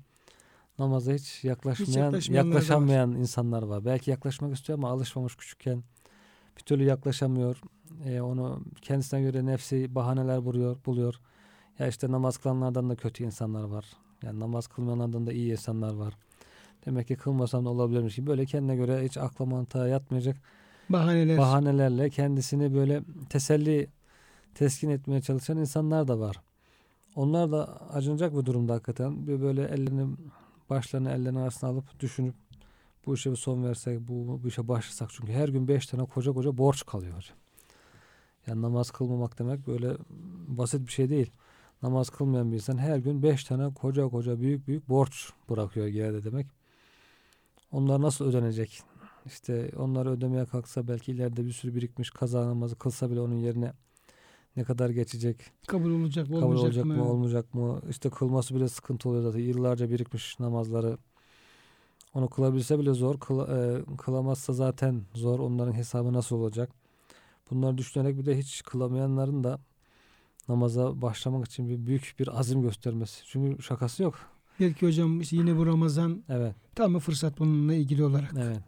[0.79, 3.19] namaza hiç yaklaşmayan, hiç yaklaşamayan var.
[3.19, 3.85] insanlar var.
[3.85, 5.83] Belki yaklaşmak istiyor ama alışmamış küçükken
[6.57, 7.61] bir türlü yaklaşamıyor.
[8.05, 11.19] E, onu kendisine göre nefsi bahaneler buluyor, buluyor.
[11.79, 13.85] Ya işte namaz kılanlardan da kötü insanlar var.
[14.23, 16.13] Yani namaz kılmayanlardan da iyi insanlar var.
[16.85, 20.37] Demek ki kılmasam da olabilirmiş gibi böyle kendine göre hiç akla mantığa yatmayacak
[20.89, 21.37] bahaneler.
[21.37, 23.87] bahanelerle kendisini böyle teselli
[24.55, 26.41] teskin etmeye çalışan insanlar da var.
[27.15, 29.27] Onlar da acınacak bir durumda hakikaten.
[29.27, 30.15] Bir böyle ellerini
[30.69, 32.35] başlarını ellerinin arasına alıp düşünüp
[33.05, 35.09] bu işe bir son versek, bu, bu işe başlasak.
[35.11, 37.37] Çünkü her gün beş tane koca koca borç kalıyor hocam.
[38.47, 39.97] Yani namaz kılmamak demek böyle
[40.47, 41.31] basit bir şey değil.
[41.85, 46.23] Namaz kılmayan bir insan her gün beş tane koca koca büyük büyük borç bırakıyor geride
[46.23, 46.47] demek.
[47.71, 48.81] Onlar nasıl ödenecek?
[49.25, 53.73] İşte onları ödemeye kalksa belki ileride bir sürü birikmiş kaza namazı kılsa bile onun yerine
[54.55, 55.51] ne kadar geçecek?
[55.67, 56.39] Kabul olacak mı?
[56.39, 56.95] Kabul olacak mı?
[56.95, 57.11] mı?
[57.11, 57.81] Olmayacak mı?
[57.89, 59.39] İşte kılması bile sıkıntı oluyor zaten.
[59.39, 60.97] Yıllarca birikmiş namazları.
[62.13, 63.19] Onu kılabilse bile zor.
[63.19, 65.39] Kıl, e, kılamazsa zaten zor.
[65.39, 66.69] Onların hesabı nasıl olacak?
[67.51, 69.59] Bunları düşünerek bir de hiç kılamayanların da
[70.49, 73.21] namaza başlamak için bir büyük bir azim göstermesi.
[73.25, 74.15] Çünkü şakası yok.
[74.59, 76.55] Belki hocam işte yine bu Ramazan Evet.
[76.75, 78.33] tam bir fırsat bununla ilgili olarak.
[78.37, 78.59] Evet.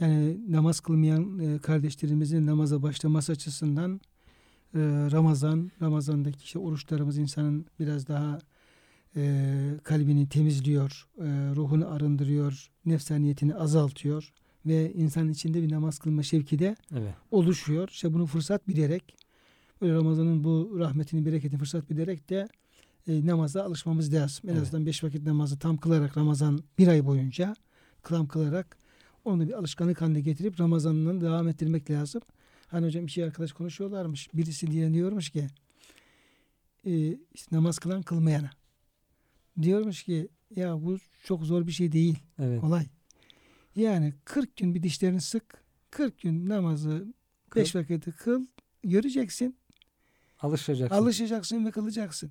[0.00, 4.00] Yani namaz kılmayan e, kardeşlerimizin namaza başlaması açısından
[4.74, 4.78] e,
[5.12, 8.38] Ramazan, Ramazan'daki işte oruçlarımız insanın biraz daha
[9.16, 11.24] e, kalbini temizliyor, e,
[11.56, 14.32] ruhunu arındırıyor, nefsaniyetini azaltıyor
[14.66, 17.14] ve insanın içinde bir namaz kılma şevki de Evet.
[17.30, 17.88] oluşuyor.
[17.92, 19.16] İşte bunu fırsat bilerek
[19.80, 22.48] böyle Ramazan'ın bu rahmetini, bereketini fırsat bilerek de
[23.08, 24.50] e, namaza alışmamız lazım.
[24.50, 24.62] En Evet.
[24.62, 27.56] azından beş vakit namazı tam kılarak Ramazan bir ay boyunca
[28.02, 28.76] kılam kılarak
[29.24, 32.22] onu bir alışkanlık haline getirip Ramazan'dan devam ettirmek lazım.
[32.66, 34.28] Hani hocam iki arkadaş konuşuyorlarmış.
[34.34, 35.46] Birisi diye diyormuş ki
[36.86, 38.50] e, işte namaz kılan kılmayana.
[39.62, 42.18] Diyormuş ki ya bu çok zor bir şey değil.
[42.38, 42.60] Evet.
[42.60, 42.86] Kolay.
[43.76, 45.62] Yani 40 gün bir dişlerini sık.
[45.90, 47.14] 40 gün namazı
[47.50, 47.60] Kıl.
[47.60, 48.46] 5 vakiti kıl.
[48.84, 49.56] Göreceksin.
[50.40, 50.96] Alışacaksın.
[50.96, 52.30] Alışacaksın ve kılacaksın.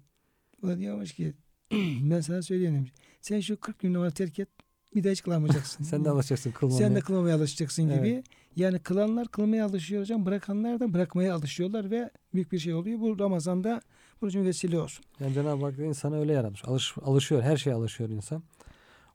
[0.64, 1.34] O da diyormuş ki
[2.02, 2.88] ben sana söyleyeyim.
[3.22, 4.50] Sen şu 40 gün namazı terk et.
[4.96, 5.84] Bir daha hiç kılamayacaksın.
[5.84, 6.88] Sen de alışacaksın kılmamaya.
[6.88, 8.08] Sen de kılmamaya alışacaksın gibi.
[8.08, 8.26] Evet.
[8.56, 10.26] Yani kılanlar kılmaya alışıyor hocam.
[10.26, 13.00] Bırakanlar da bırakmaya alışıyorlar ve büyük bir şey oluyor.
[13.00, 13.82] Bu Ramazan'da
[14.22, 15.06] bunun için vesile olsun.
[15.20, 16.66] Yani Cenab-ı Hak da insanı öyle yaratmış.
[16.66, 17.42] Alış, alışıyor.
[17.42, 18.44] Her şeye alışıyor insan.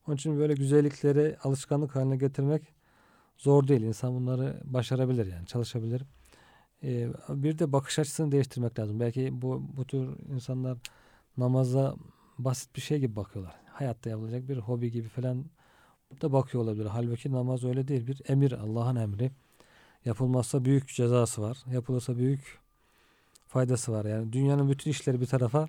[0.07, 2.63] Onun için böyle güzellikleri alışkanlık haline getirmek
[3.39, 3.81] zor değil.
[3.81, 6.03] İnsan bunları başarabilir yani çalışabilir.
[6.85, 9.01] Ee, bir de bakış açısını değiştirmek lazım.
[9.01, 10.79] Belki bu, bu tür insanlar
[11.37, 11.97] namaza
[12.39, 13.55] basit bir şey gibi bakıyorlar.
[13.67, 15.45] Hayatta yapılacak bir hobi gibi falan
[16.23, 16.87] da bakıyor olabilir.
[16.87, 18.07] Halbuki namaz öyle değil.
[18.07, 19.31] Bir emir, Allah'ın emri.
[20.05, 21.59] Yapılmazsa büyük cezası var.
[21.73, 22.59] Yapılırsa büyük
[23.49, 24.05] faydası var.
[24.05, 25.69] Yani dünyanın bütün işleri bir tarafa,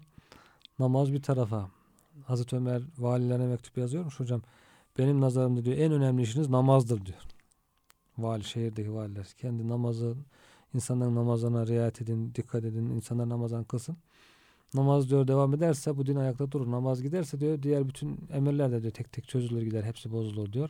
[0.79, 1.69] namaz bir tarafa.
[2.25, 4.41] Hazreti Ömer valilerine mektup yazıyormuş hocam.
[4.97, 7.21] Benim nazarımda diyor en önemli işiniz namazdır diyor.
[8.17, 9.27] Vali, şehirdeki valiler.
[9.37, 10.15] Kendi namazı,
[10.73, 13.97] insanların namazına riayet edin, dikkat edin, insanlar namazdan kılsın.
[14.73, 16.71] Namaz diyor devam ederse bu din ayakta durur.
[16.71, 19.83] Namaz giderse diyor diğer bütün emirler de diyor tek tek çözülür gider.
[19.83, 20.69] Hepsi bozulur diyor.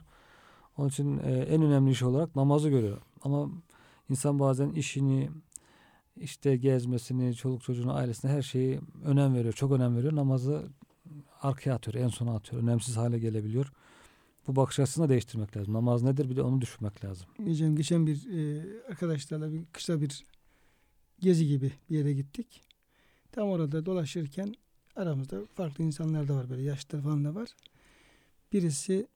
[0.78, 3.02] Onun için e, en önemli iş olarak namazı görüyor.
[3.24, 3.50] Ama
[4.10, 5.30] insan bazen işini,
[6.18, 9.54] işte gezmesini, çoluk çocuğunu, ailesine her şeyi önem veriyor.
[9.54, 10.16] Çok önem veriyor.
[10.16, 10.64] Namazı
[11.42, 12.64] arkaya atıyor, en sona atıyor.
[12.64, 13.72] Önemsiz hale gelebiliyor.
[14.48, 15.74] Bu bakış açısını değiştirmek lazım.
[15.74, 17.28] Namaz nedir bir de onu düşünmek lazım.
[17.46, 20.26] Geçen, geçen bir e, arkadaşlarla bir kısa bir
[21.20, 22.62] gezi gibi bir yere gittik.
[23.32, 24.56] Tam orada dolaşırken
[24.96, 27.50] aramızda farklı insanlar da var böyle yaşlılar falan da var.
[28.54, 29.08] Birisi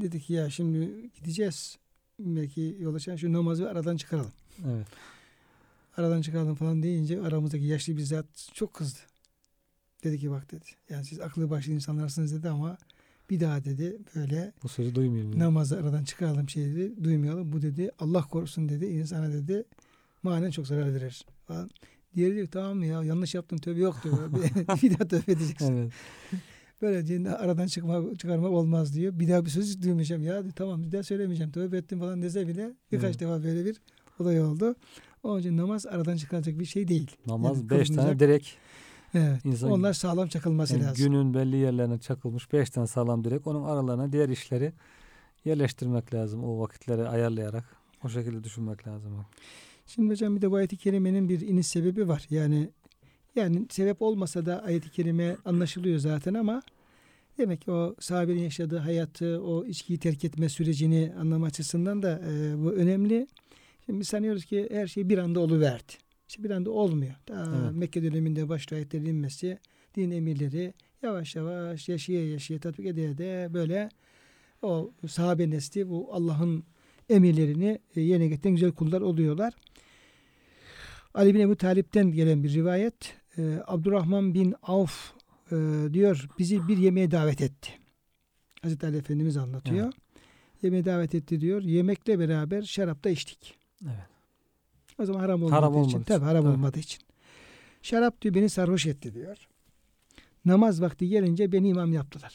[0.00, 1.78] dedi ki ya şimdi gideceğiz.
[2.18, 4.32] Belki yola çıkan şu namazı aradan çıkaralım.
[4.66, 4.86] Evet.
[5.96, 8.98] Aradan çıkaralım falan deyince aramızdaki yaşlı bir zat çok kızdı.
[10.04, 10.64] Dedi ki bak dedi.
[10.90, 12.78] Yani siz akıllı başlı insanlarsınız dedi ama
[13.30, 15.32] bir daha dedi böyle Bu sözü duymayayım.
[15.32, 15.38] dedi.
[15.40, 17.04] namazı aradan çıkaralım şey dedi.
[17.04, 17.52] Duymayalım.
[17.52, 18.86] Bu dedi Allah korusun dedi.
[18.86, 19.64] insana dedi
[20.22, 21.70] manen çok zarar verir falan.
[22.14, 24.32] Diğeri diyor tamam ya yanlış yaptım tövbe yok diyor.
[24.82, 25.76] bir, daha tövbe edeceksin.
[25.76, 25.92] Evet.
[26.82, 29.18] Böyle aradan çıkma, çıkarmak olmaz diyor.
[29.18, 30.42] Bir daha bir söz duymayacağım ya.
[30.56, 31.52] Tamam bir daha söylemeyeceğim.
[31.52, 33.20] Tövbe ettim falan dese bile birkaç Evet.
[33.20, 33.76] defa böyle bir
[34.18, 34.74] olay oldu.
[35.22, 37.10] Onun için namaz aradan çıkaracak bir şey değil.
[37.26, 38.58] Namaz Yani beş tane kılınacak- direk.
[39.14, 39.44] Evet.
[39.44, 41.04] İnsan- Onlar sağlam çakılması Yani lazım.
[41.06, 43.46] günün belli yerlerine çakılmış beş tane sağlam direk.
[43.46, 44.72] Onun aralarına diğer işleri
[45.44, 46.44] yerleştirmek lazım.
[46.44, 47.64] O vakitleri ayarlayarak.
[48.04, 49.26] O şekilde düşünmek lazım.
[49.86, 52.26] Şimdi hocam bir de bu ayet-i kerimenin bir iniş sebebi var.
[52.30, 52.70] Yani
[53.36, 56.62] yani sebep olmasa da ayet-i kerime anlaşılıyor zaten ama
[57.38, 62.64] demek ki o sahabenin yaşadığı hayatı, o içkiyi terk etme sürecini anlama açısından da e,
[62.64, 63.26] bu önemli.
[63.86, 65.92] Şimdi biz sanıyoruz ki her şey bir anda oluverdi.
[66.28, 67.14] İşte bir anda olmuyor.
[67.28, 67.76] Daha Evet.
[67.76, 69.58] Mekke döneminde başta ayetlerin inmesi,
[69.94, 73.88] din emirleri yavaş yavaş yaşaya yaşaya tatbik ede ede böyle
[74.62, 76.64] o sahabe nesli bu Allah'ın
[77.08, 79.54] emirlerini e, yerine getiren güzel kullar oluyorlar.
[81.14, 83.14] Ali bin Ebu Talip'ten gelen bir rivayet.
[83.38, 85.12] e, Abdurrahman bin Avf
[85.52, 85.56] e,
[85.92, 87.70] diyor bizi bir yemeğe davet etti.
[88.62, 89.84] Hazreti Ali Efendimiz anlatıyor.
[89.84, 89.94] Evet.
[90.62, 91.62] Yemeğe davet etti diyor.
[91.62, 93.54] Yemekle beraber şarap da içtik.
[93.84, 94.17] Evet.
[94.98, 95.78] O zaman haram olmadığı Haram için.
[95.80, 96.52] olmadığı için, Tabii haram tabii.
[96.52, 97.00] olmadığı için.
[97.82, 99.48] Şarap diyor beni sarhoş etti diyor.
[100.44, 102.34] Namaz vakti gelince beni imam yaptılar.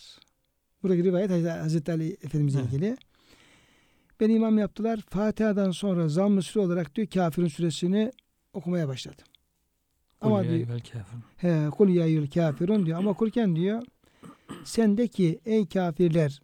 [0.84, 2.74] Buradaki rivayet Haz- Hazreti Ali Efendimiz'e Evet.
[2.74, 2.98] ilgili.
[4.20, 5.00] Beni imam yaptılar.
[5.10, 8.12] Fatiha'dan sonra zamm-ı sure olarak diyor kafirin suresini
[8.54, 9.26] okumaya başladım.
[10.22, 10.80] Ama Kul ya diyor.
[11.38, 12.98] He, kul ya eyyuhel kafirun diyor.
[13.00, 13.84] Ama okurken diyor
[14.64, 16.40] sendeki ey kafirler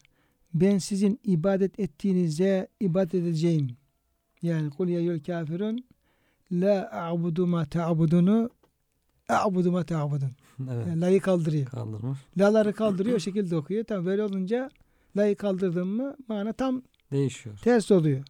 [0.53, 3.67] ben sizin ibadet ettiğinize ibadet edeceğim.
[4.41, 5.83] Yani kul ya eyyuhel kafirun
[6.51, 8.49] la a'budu ma ta'budunu
[9.29, 10.31] a'budu ma ta'budun.
[10.71, 10.87] Evet.
[10.87, 11.65] Yani la'yı kaldırıyor.
[11.65, 12.19] Kaldırmış.
[12.37, 13.83] La'ları kaldırıyor o şekilde okuyor.
[13.83, 14.69] Tabi böyle olunca
[15.17, 16.81] la'yı kaldırdın mı mana tam
[17.11, 17.57] Değişiyor.
[17.57, 18.23] ters oluyor.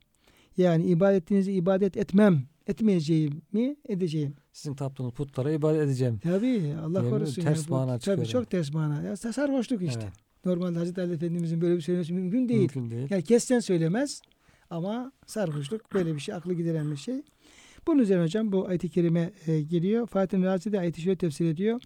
[0.58, 4.36] Yani ibadet ettiğinizi ibadet etmem, etmeyeceğim mi edeceğim.
[4.52, 6.20] sizin taptığınız putlara ibadet edeceğim.
[6.24, 7.10] Tabii Allah Değil mi?
[7.20, 7.42] korusun.
[7.42, 7.70] Ters yani.
[7.70, 8.32] Mana çıkıyor Tabii yani.
[8.32, 9.02] çok ters mana.
[9.02, 10.02] Ya sarhoşluk işte.
[10.04, 10.14] Evet,
[10.46, 12.60] Normalde Hazreti Ali Efendimizin böyle bir söylemesi mümkün değil.
[12.60, 13.08] Mümkün değil.
[13.10, 14.22] Yani kesten söylemez
[14.70, 17.22] ama sarhoşluk böyle bir şey, aklı gideren bir şey.
[17.88, 20.08] Bunun üzerine hocam bu ayet-i kerime e, geliyor.
[20.08, 21.82] Fatih Razi de ayeti şöyle tefsir ediyor.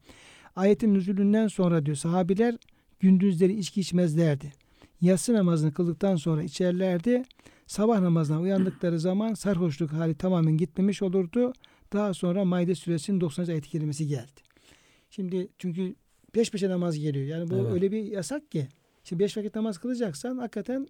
[0.56, 2.56] Ayetin nüzulünden sonra diyor sahabiler
[3.00, 4.54] gündüzleri içki içmezlerdi.
[5.02, 7.24] Yatsı namazını kıldıktan sonra içerlerdi.
[7.68, 11.54] Sabah namazına uyandıkları zaman sarhoşluk hali tamamen gitmemiş olurdu.
[11.94, 13.46] Daha sonra Maide suresinin 90.
[13.48, 14.42] ayet-i kerimesi geldi.
[15.10, 15.96] Şimdi çünkü
[16.34, 17.26] peş peşe namaz geliyor.
[17.26, 17.74] Yani bu Evet.
[17.74, 18.68] öyle bir yasak ki.
[19.04, 20.88] Şimdi beş vakit namaz kılacaksan hakikaten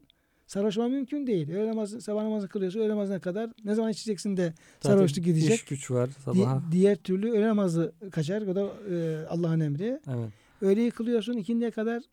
[0.48, 1.50] sarhoş olman mümkün değil.
[1.52, 5.56] Öğle namazı, sabah namazını kılıyorsun öğle namazına kadar ne zaman içeceksin de sarhoşluk gidecek.
[5.56, 6.64] İş güç var Di- sabaha.
[6.72, 8.42] diğer türlü öğle namazı kaçar.
[8.42, 8.62] O da
[8.96, 10.00] e, Allah'ın emri.
[10.08, 10.30] Evet.
[10.62, 12.04] Öğleyi kılıyorsun ikindiye kadar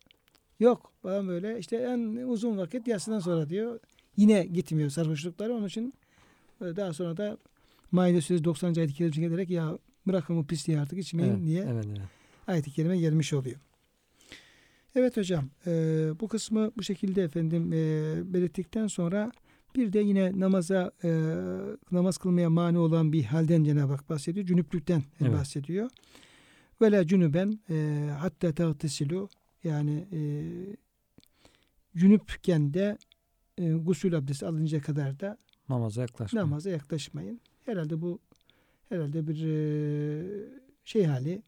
[0.60, 1.58] yok falan böyle.
[1.58, 3.78] İşte en uzun vakit yatsıdan sonra diyor.
[4.16, 5.54] Yine gitmiyor sarhoşlukları.
[5.54, 5.94] Onun için
[6.60, 7.36] e, daha sonra da
[7.92, 8.74] Maide suresi 90.
[8.74, 11.98] ayet-i kerimesine gelerek ya bırakın bu pisliği artık içmeyin Evet, diye evet, evet.
[12.46, 13.56] ayet-i kerime gelmiş oluyor.
[14.94, 15.70] Evet hocam e,
[16.20, 17.76] bu kısmı bu şekilde efendim e,
[18.34, 19.32] belirttikten sonra
[19.76, 21.08] bir de yine namaza e,
[21.92, 24.46] namaz kılmaya mani olan bir halden Cenab-ı Hak bahsediyor.
[24.46, 25.32] Cünüplükten Evet.
[25.32, 25.90] bahsediyor.
[26.82, 29.28] Ve la cünüben e, hatta tağtesilu
[29.64, 30.20] yani e,
[31.96, 32.98] cünüpken de
[33.58, 35.36] e, gusül abdesti alınca kadar da
[35.68, 36.40] Namaza yaklaşma.
[36.40, 37.40] namaza yaklaşmayın.
[37.66, 38.18] Herhalde bu
[38.88, 40.48] herhalde bir e,
[40.84, 41.42] şey hali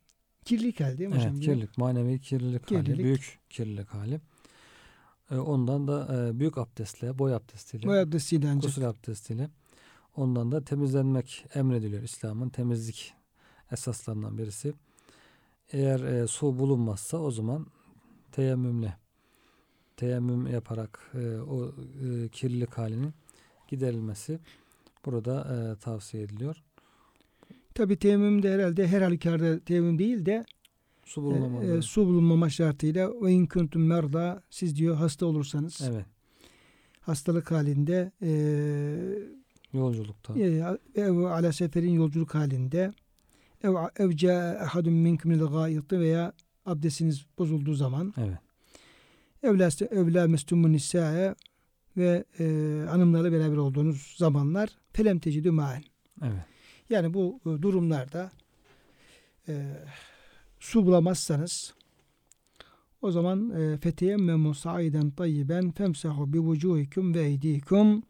[0.45, 1.33] kirlilik hali değil mi hocam?
[1.35, 3.05] Evet, kirlilik, manevi kirlilik, hali, Kirlilik.
[3.05, 4.21] büyük kirlilik hali.
[5.31, 8.63] Ee, ondan da e, büyük abdestle, boy abdestiyle, Boy abdestiyle ancak.
[8.63, 9.51] gusül abdestiyle
[10.17, 12.03] ondan da temizlenmek emrediliyor.
[12.03, 13.15] İslam'ın temizlik
[13.73, 14.75] esaslarından birisi.
[15.73, 17.67] Eğer e, su bulunmazsa o zaman
[18.33, 18.97] teyemmümle
[19.97, 23.15] teyemmüm yaparak e, o e, kirlilik halinin
[23.69, 24.39] giderilmesi
[25.05, 26.63] burada e, tavsiye ediliyor.
[27.75, 30.45] Tabi teyemmüm de herhalde her halükarda teyemmüm değil de
[31.05, 31.79] Su e, bulunamadı.
[31.79, 36.05] e, su bulunmama şartıyla ve in kuntum merda siz diyor hasta olursanız evet.
[37.01, 38.31] hastalık halinde e,
[39.73, 40.39] Yolculukta.
[40.39, 40.63] e,
[40.95, 42.93] ev ala seferin yolculuk halinde
[43.65, 46.33] ev ev caa ahadun minkum minel gâiti veya
[46.67, 48.39] abdestiniz bozulduğu zaman Evet.
[49.43, 51.35] evlâ evlâ mestumun nisâe
[51.97, 52.45] ve e,
[52.89, 55.83] hanımlarla beraber olduğunuz zamanlar felem tecidü mâen
[56.23, 56.45] Evet.
[56.93, 58.31] Yani bu e, durumlarda
[59.49, 59.55] e,
[60.61, 61.75] su bulamazsanız
[63.03, 68.03] o zaman e, feteyemmemu saiden tayyiben femsahu bi vucuhikum ve eydikum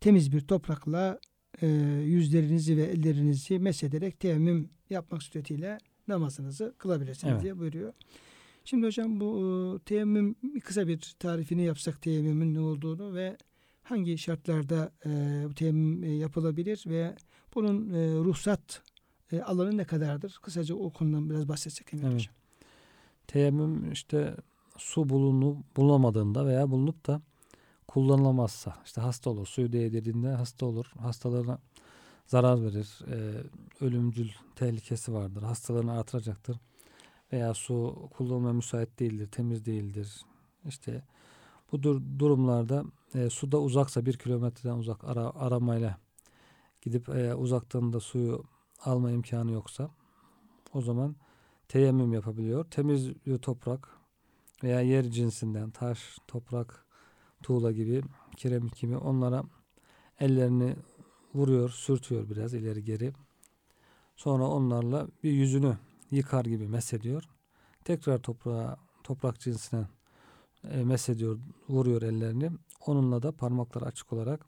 [0.00, 1.20] temiz bir toprakla
[1.62, 1.66] e,
[2.04, 7.42] yüzlerinizi ve ellerinizi mesederek teyemmüm yapmak suretiyle namazınızı kılabilirsiniz Evet.
[7.42, 7.92] diye buyuruyor.
[8.64, 13.36] Şimdi hocam bu e, teyemmüm kısa bir tarifini yapsak teyemmümün ne olduğunu ve
[13.88, 17.16] hangi şartlarda e, teyemmüm e, yapılabilir ve
[17.54, 18.82] bunun e, ruhsat
[19.32, 20.38] e, alanı ne kadardır?
[20.42, 21.94] Kısaca o konudan biraz bahsetsek.
[21.94, 22.14] Emir Evet.
[22.14, 22.34] Hocam.
[23.26, 24.36] Teyemmüm işte
[24.76, 27.22] su bulunup bulunamadığında veya bulunup da
[27.88, 31.58] kullanılamazsa işte hasta olur suyu değdirdiğinde hasta olur hastalarına
[32.26, 33.42] zarar verir e,
[33.84, 36.56] ölümcül tehlikesi vardır hastalarını artıracaktır
[37.32, 40.22] veya su kullanmaya müsait değildir temiz değildir
[40.68, 41.02] işte
[41.72, 45.98] bu dur- durumlarda e, suda uzaksa bir kilometreden uzak ara, aramayla
[46.82, 48.44] gidip e, uzaktan da suyu
[48.84, 49.90] alma imkanı yoksa
[50.72, 51.16] o zaman
[51.68, 52.64] teyemmüm yapabiliyor.
[52.64, 53.10] Temiz
[53.42, 53.88] toprak
[54.62, 56.86] veya yer cinsinden taş, toprak,
[57.42, 58.02] tuğla gibi,
[58.36, 59.44] kiremit gibi onlara
[60.20, 60.76] ellerini
[61.34, 63.12] vuruyor, sürtüyor biraz ileri geri.
[64.16, 65.78] Sonra onlarla bir yüzünü
[66.10, 67.28] yıkar gibi mesediyor.
[67.84, 69.86] Tekrar toprağa, toprak cinsinden
[70.70, 71.38] e, mesediyor,
[71.68, 72.50] vuruyor ellerini.
[72.86, 74.46] Onunla da parmaklar açık olarak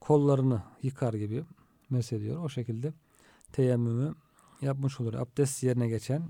[0.00, 1.44] kollarını yıkar gibi
[1.90, 2.44] mesediyor.
[2.44, 2.92] O şekilde
[3.52, 4.14] teyemmümü
[4.60, 5.14] yapmış olur.
[5.14, 6.22] Abdest yerine geçen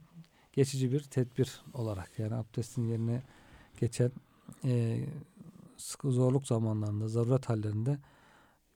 [0.52, 3.22] geçici bir tedbir olarak yani abdestin yerine
[3.80, 4.12] geçen
[4.64, 5.04] e,
[5.76, 7.98] sıkı zorluk zamanlarında, zaruret hallerinde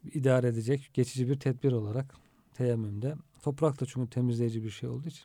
[0.04, 2.14] idare edecek geçici bir tedbir olarak
[2.54, 3.14] teyemmümde.
[3.42, 5.24] Toprak da çünkü temizleyici bir şey olduğu için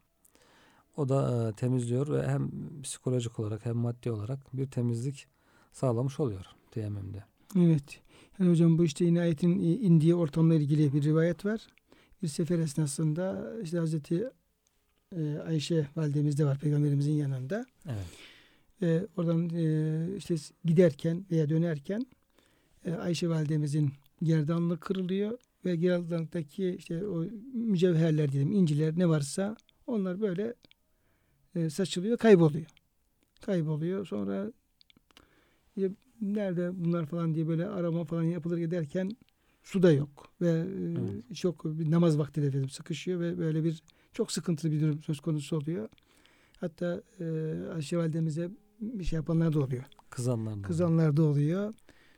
[0.97, 2.51] o da e, temizliyor ve hem
[2.83, 5.27] psikolojik olarak hem maddi olarak bir temizlik
[5.71, 7.23] sağlamış oluyor teyemmümde.
[7.59, 7.99] Evet.
[8.39, 11.67] Yani hocam bu işte yine ayetin indiği ortamla ilgili bir rivayet var.
[12.23, 14.29] Bir sefer esnasında işte Hazreti
[15.15, 17.65] e, Ayşe validemiz de var peygamberimizin yanında.
[17.85, 18.07] Evet.
[18.81, 20.35] E, oradan e, işte
[20.65, 22.05] giderken veya dönerken
[22.85, 23.91] e, Ayşe validemizin
[24.23, 29.55] gerdanlığı kırılıyor ve gerdanlıktaki işte o mücevherler diyelim inciler ne varsa
[29.87, 30.53] onlar böyle
[31.55, 32.65] e, saçılıyor kayboluyor.
[33.41, 34.05] Kayboluyor.
[34.05, 34.51] Sonra
[35.77, 35.89] e,
[36.21, 39.11] nerede bunlar falan diye böyle arama falan yapılır giderken
[39.63, 41.35] su da yok ve evet.
[41.35, 43.83] çok bir namaz vakti de efendim sıkışıyor ve böyle bir
[44.13, 45.89] çok sıkıntılı bir durum söz konusu oluyor.
[46.59, 47.25] Hatta e,
[47.75, 48.49] Ayşe validemize
[48.81, 49.83] bir şey yapanlar da oluyor.
[50.09, 51.73] Kızanlar da Kızanlar da oluyor.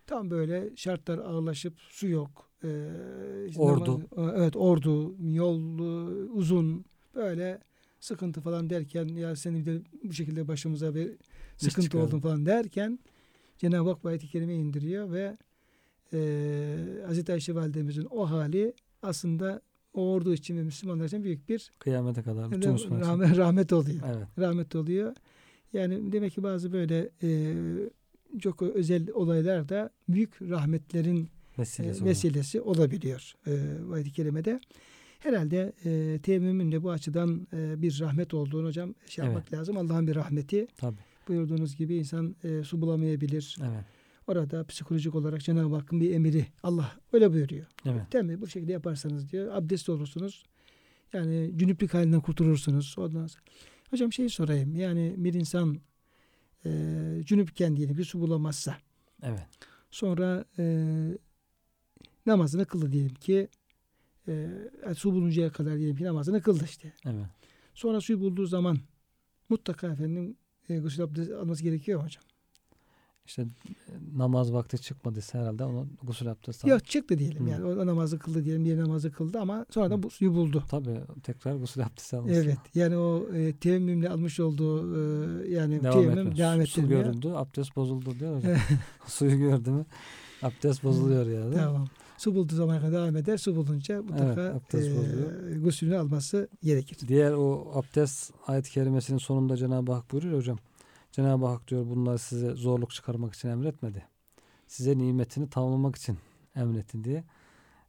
[0.08, 2.50] Tam böyle şartlar ağırlaşıp su yok.
[2.64, 4.02] Ee, işte ordu.
[4.18, 5.80] Namaz, evet ordu, yol
[6.34, 7.62] uzun böyle
[8.06, 11.12] sıkıntı falan derken ya senin de bu şekilde başımıza bir
[11.58, 13.00] sıkıntı oldun falan derken
[13.58, 15.38] Cenab-ı Hak ayet-i kerime indiriyor ve
[16.14, 16.20] e,
[17.06, 19.62] Hazreti Ayşe validemizin o hali aslında
[19.94, 24.00] o ordu için ve Müslümanlar için büyük bir kıyamete kadar bütün rahmet, rahmet oluyor.
[24.16, 24.28] Evet.
[24.40, 25.16] Rahmet oluyor.
[25.74, 27.54] Yani demek ki bazı böyle e,
[28.40, 31.30] çok özel olaylar da büyük rahmetlerin
[31.60, 33.54] vesilesi, e, vesilesi olabiliyor e,
[33.94, 34.60] ayet-i kerimede.
[35.20, 39.54] Herhalde e, teyemmümün de bu açıdan e, bir rahmet olduğunu hocam şey yapmak evet.
[39.54, 39.78] lazım.
[39.78, 40.68] Allah'ın bir rahmeti.
[40.78, 41.00] Tabii.
[41.28, 43.58] Buyurduğunuz gibi insan e, su bulamayabilir.
[43.62, 43.86] Evet.
[44.28, 46.46] Orada psikolojik olarak Cenab-ı Hakk'ın bir emiri.
[46.64, 47.66] Allah öyle buyuruyor.
[47.86, 48.14] Evet.
[48.14, 49.56] Değil Bu şekilde yaparsanız diyor.
[49.56, 50.44] Abdest olursunuz.
[51.14, 52.96] Yani cünüplük halinden kurtulursunuz.
[52.98, 53.44] Ondan sonra.
[53.90, 54.76] Hocam şey sorayım.
[54.76, 55.80] Yani bir insan
[56.66, 56.70] e,
[57.26, 58.78] cünüpken diyelim bir su bulamazsa.
[59.24, 59.48] Evet.
[59.92, 60.86] Sonra e,
[62.26, 63.48] namazını kıldı diyelim ki
[64.28, 66.94] e, su buluncaya kadar diyelim ki namazını kıldı işte.
[67.06, 67.26] Evet.
[67.74, 68.78] Sonra suyu bulduğu zaman
[69.50, 70.38] mutlaka efendim
[70.70, 72.24] e, gusül abdest alması gerekiyor hocam.
[73.26, 73.48] İşte e,
[74.18, 77.46] namaz vakti çıkmadıysa herhalde onu gusül abdesti Yok çıktı diyelim.
[77.46, 77.50] Hı.
[77.50, 80.64] Yani o namazı kıldı diyelim bir namazı kıldı ama sonradan bu suyu buldu.
[80.70, 82.34] Tabii tekrar gusül abdesti alması.
[82.34, 82.58] Evet.
[82.76, 86.38] Yani o e, teyemmümle almış olduğu e, yani devam teyemmüm etmiyor.
[86.38, 87.04] devam ettirmiyor.
[87.04, 88.56] Su göründü abdest bozuldu diyor hocam.
[89.08, 89.86] Suyu gördü mü
[90.42, 91.56] abdest bozuluyor yani.
[91.56, 91.88] Tamam.
[92.18, 93.38] Su bulduğu zaman kadar devam eder.
[93.38, 94.86] Su bulunca mutlaka evet,
[95.54, 97.08] e, gusülünü alması gerekir.
[97.08, 100.58] Diğer o abdest ayet-i kerimesinin sonunda Cenab-ı Hak buyuruyor hocam.
[101.12, 104.06] Cenab-ı Hak diyor bunları size zorluk çıkarmak için emretmedi.
[104.68, 106.18] Size nimetini tamamlamak için
[106.56, 107.24] emretin diye.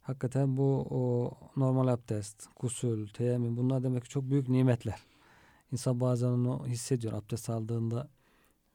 [0.01, 4.99] Hakikaten bu o normal abdest, gusül, teyemmüm bunlar demek ki çok büyük nimetler.
[5.71, 8.07] İnsan bazen onu hissediyor abdest aldığında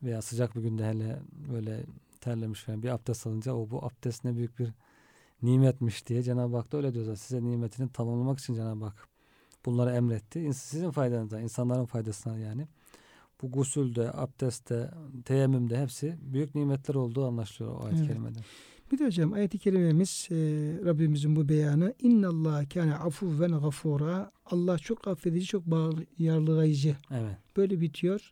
[0.03, 1.19] veya sıcak bir günde hele
[1.53, 1.85] böyle
[2.21, 4.69] terlemiş falan bir abdest alınca o bu abdest ne büyük bir
[5.43, 7.17] nimetmiş diye Cenab-ı Hak da öyle diyor.
[7.17, 9.09] Size nimetini tamamlamak için Cenab-ı Hak
[9.67, 10.55] bunları emretti.
[10.55, 12.69] Sizin faydanıza, insanların faydasına yani.
[13.43, 14.91] Bu gusülde, abdestte,
[15.25, 18.09] teyemmümde hepsi büyük nimetler olduğu anlaşılıyor o ayet-i evet.
[18.09, 18.39] kerimede.
[18.93, 20.35] Bir de hocam ayet-i kerimemiz e,
[20.85, 26.97] Rabbimizin bu beyanı İnna Allah kâne afuven gafura Allah çok affedici, çok bağırlayıcı.
[27.11, 27.37] Evet.
[27.57, 28.31] Böyle bitiyor.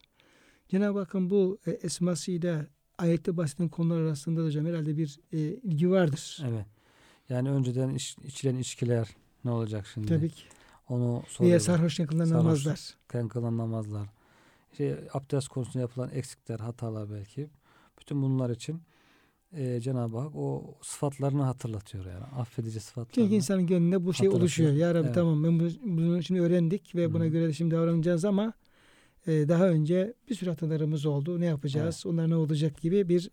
[0.68, 2.66] Cenab-ı Hakk'ın bu e, esmasıyla
[2.98, 6.42] ayette bahsedilen konular arasında da hocam herhalde bir e, ilgi vardır.
[6.48, 6.66] Evet.
[7.30, 9.08] Yani önceden iç, içilen içkiler
[9.44, 10.06] ne olacak şimdi?
[10.06, 10.42] Tabii ki.
[10.88, 11.40] Onu soruyorlar.
[11.40, 12.94] Veya sarhoşken kılınan namazlar.
[13.08, 14.08] kılınan namazlar.
[14.76, 17.50] Şey, abdest konusunda yapılan eksikler, hatalar belki.
[18.00, 18.82] Bütün bunlar için
[19.52, 22.24] e, Cenab-ı Hak o sıfatlarını hatırlatıyor yani.
[22.24, 23.12] Affedici sıfatlarını.
[23.14, 24.72] Çünkü insanın gönlünde bu şey oluşuyor.
[24.72, 25.14] Ya Rabbi evet.
[25.14, 28.52] tamam ben bunu şimdi öğrendik ve buna göre de şimdi davranacağız ama
[29.26, 31.40] e, daha önce bir sürü hatalarımız oldu.
[31.40, 32.02] Ne yapacağız?
[32.06, 32.12] Evet.
[32.12, 33.30] Onlar ne olacak gibi bir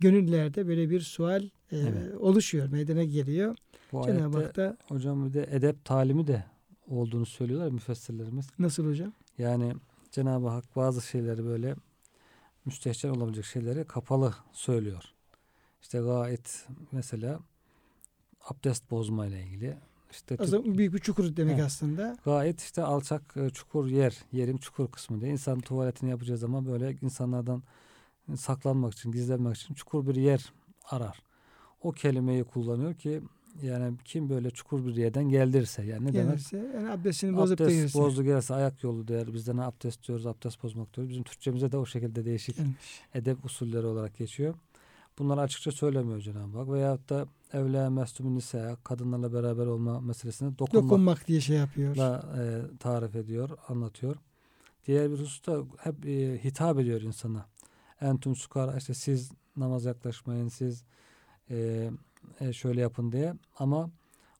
[0.00, 2.14] gönüllerde böyle bir sual e, evet.
[2.20, 3.56] oluşuyor, meydana geliyor.
[3.92, 6.44] Bu Cenab-ı Hak da hocam bir de edep talimi de
[6.88, 8.46] olduğunu söylüyorlar müfessirlerimiz.
[8.58, 9.12] Nasıl hocam?
[9.38, 9.74] Yani
[10.10, 11.74] Cenab-ı Hak bazı şeyleri böyle
[12.64, 15.04] müstehcen olabilecek şeyleri kapalı söylüyor.
[15.82, 17.40] İşte gayet mesela
[18.44, 19.76] abdest bozma ile ilgili.
[20.10, 22.16] İşte aslında büyük bir çukur demek he, aslında.
[22.24, 25.32] Gayet işte alçak e, çukur yer, yerin çukur kısmı diye.
[25.32, 27.62] İnsan tuvaletini yapacağı zaman böyle insanlardan
[28.36, 30.52] saklanmak için, gizlenmek için çukur bir yer
[30.90, 31.22] arar.
[31.82, 33.22] O kelimeyi kullanıyor ki
[33.62, 36.74] yani kim böyle çukur bir yerden geldirse yani ne gelirse, demek?
[36.74, 37.98] Yani abdestini bozup abdest gelirse.
[37.98, 39.34] bozdu gelirse ayak yolu der.
[39.34, 41.10] Bizde ne abdest diyoruz, abdest bozmak diyoruz.
[41.10, 43.02] Bizim Türkçemize de o şekilde değişik Gelmiş.
[43.14, 44.54] edep usulleri olarak geçiyor.
[45.18, 46.68] Bunları açıkça söylemiyor Cenab-ı Hak.
[46.68, 51.96] Veyahut da evliya mestumun nisa kadınlarla beraber olma meselesini dokunmak, dokunmak diye şey yapıyor.
[51.96, 52.42] Da, e,
[52.78, 54.16] tarif ediyor, anlatıyor.
[54.86, 57.46] Diğer bir hususta hep e, hitap ediyor insana.
[58.00, 60.84] Entum sukara işte siz namaz yaklaşmayın, siz
[61.50, 61.90] e,
[62.40, 63.34] e, şöyle yapın diye.
[63.58, 63.90] Ama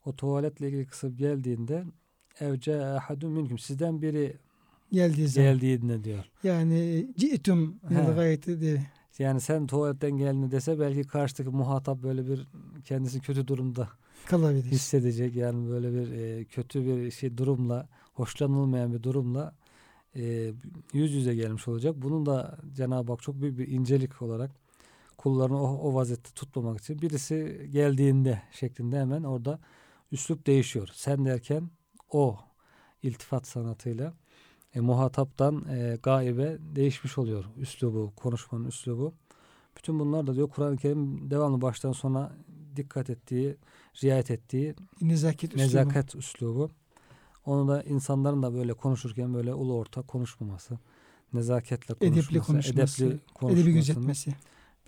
[0.05, 1.85] o tuvaletle ilgili kısım geldiğinde
[2.41, 4.37] evce ahadun minkum sizden biri
[4.93, 5.53] geldiği zaman.
[5.53, 6.25] geldiğinde diyor.
[6.43, 7.81] Yani ci'tum
[8.17, 8.87] gayeti diye.
[9.19, 12.47] Yani sen tuvaletten geldiğinde dese belki karşıdaki muhatap böyle bir
[12.85, 13.89] kendisi kötü durumda
[14.27, 14.65] kalabilir.
[14.65, 19.55] Hissedecek yani böyle bir e, kötü bir şey durumla hoşlanılmayan bir durumla
[20.17, 20.53] e,
[20.93, 21.95] yüz yüze gelmiş olacak.
[21.99, 24.51] Bunun da Cenab-ı Hak çok büyük bir incelik olarak
[25.19, 29.59] kullarını o, o vaziyette tutmamak için birisi geldiğinde şeklinde hemen orada
[30.13, 30.89] üslup değişiyor.
[30.93, 31.71] Sen derken
[32.11, 32.39] o
[33.03, 34.15] iltifat sanatıyla
[34.75, 39.15] e, muhataptan e, gaibe değişmiş oluyor üslubu, konuşmanın üslubu.
[39.77, 42.33] Bütün bunlar da diyor Kur'an-ı Kerim devamlı baştan sona
[42.77, 43.57] dikkat ettiği,
[44.03, 45.63] riayet ettiği Nezaket üslubu.
[45.63, 46.71] nezaket üslubu.
[47.49, 50.79] Onu da insanların da böyle konuşurken böyle ulu orta konuşmaması,
[51.33, 54.35] nezaketle konuşması, Edepli konuşması, edepli Edebi gözetmesi.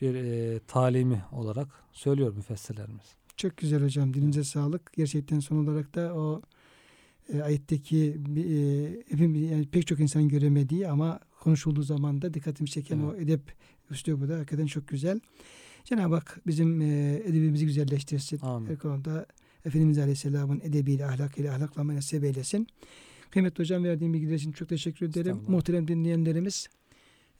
[0.00, 3.04] bir e, talimi olarak söylüyor müfessirlerimiz.
[3.36, 4.14] Çok güzel hocam.
[4.14, 4.92] Dilinize sağlık.
[4.92, 6.42] Gerçekten son olarak da o
[7.32, 12.98] e, ayetteki e, hepimiz, yani pek çok insan göremediği ama konuşulduğu zaman da dikkatimi çeken
[12.98, 13.12] Evet.
[13.12, 13.40] o edep
[13.90, 15.20] üslubu da hakikaten çok güzel.
[15.84, 18.40] Cenab-ı Hak bizim e, edebimizi güzelleştirsin.
[18.42, 18.68] Amin.
[18.70, 19.26] Her konuda
[19.64, 22.66] Efendimiz Aleyhisselam'ın edebiyle, ahlakıyla ahlaklanmayı nasip eylesin.
[23.30, 25.38] Kıymetli hocam verdiğim bilgiler için çok teşekkür ederim.
[25.48, 26.68] Muhterem dinleyenlerimiz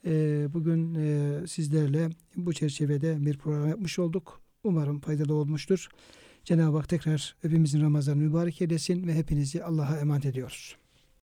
[0.05, 4.41] e, bugün e, sizlerle bu çerçevede bir program yapmış olduk.
[4.63, 5.89] Umarım faydalı olmuştur.
[6.43, 10.75] Cenab-ı Hak tekrar hepimizin Ramazan'ı mübarek eylesin ve hepinizi Allah'a emanet ediyoruz.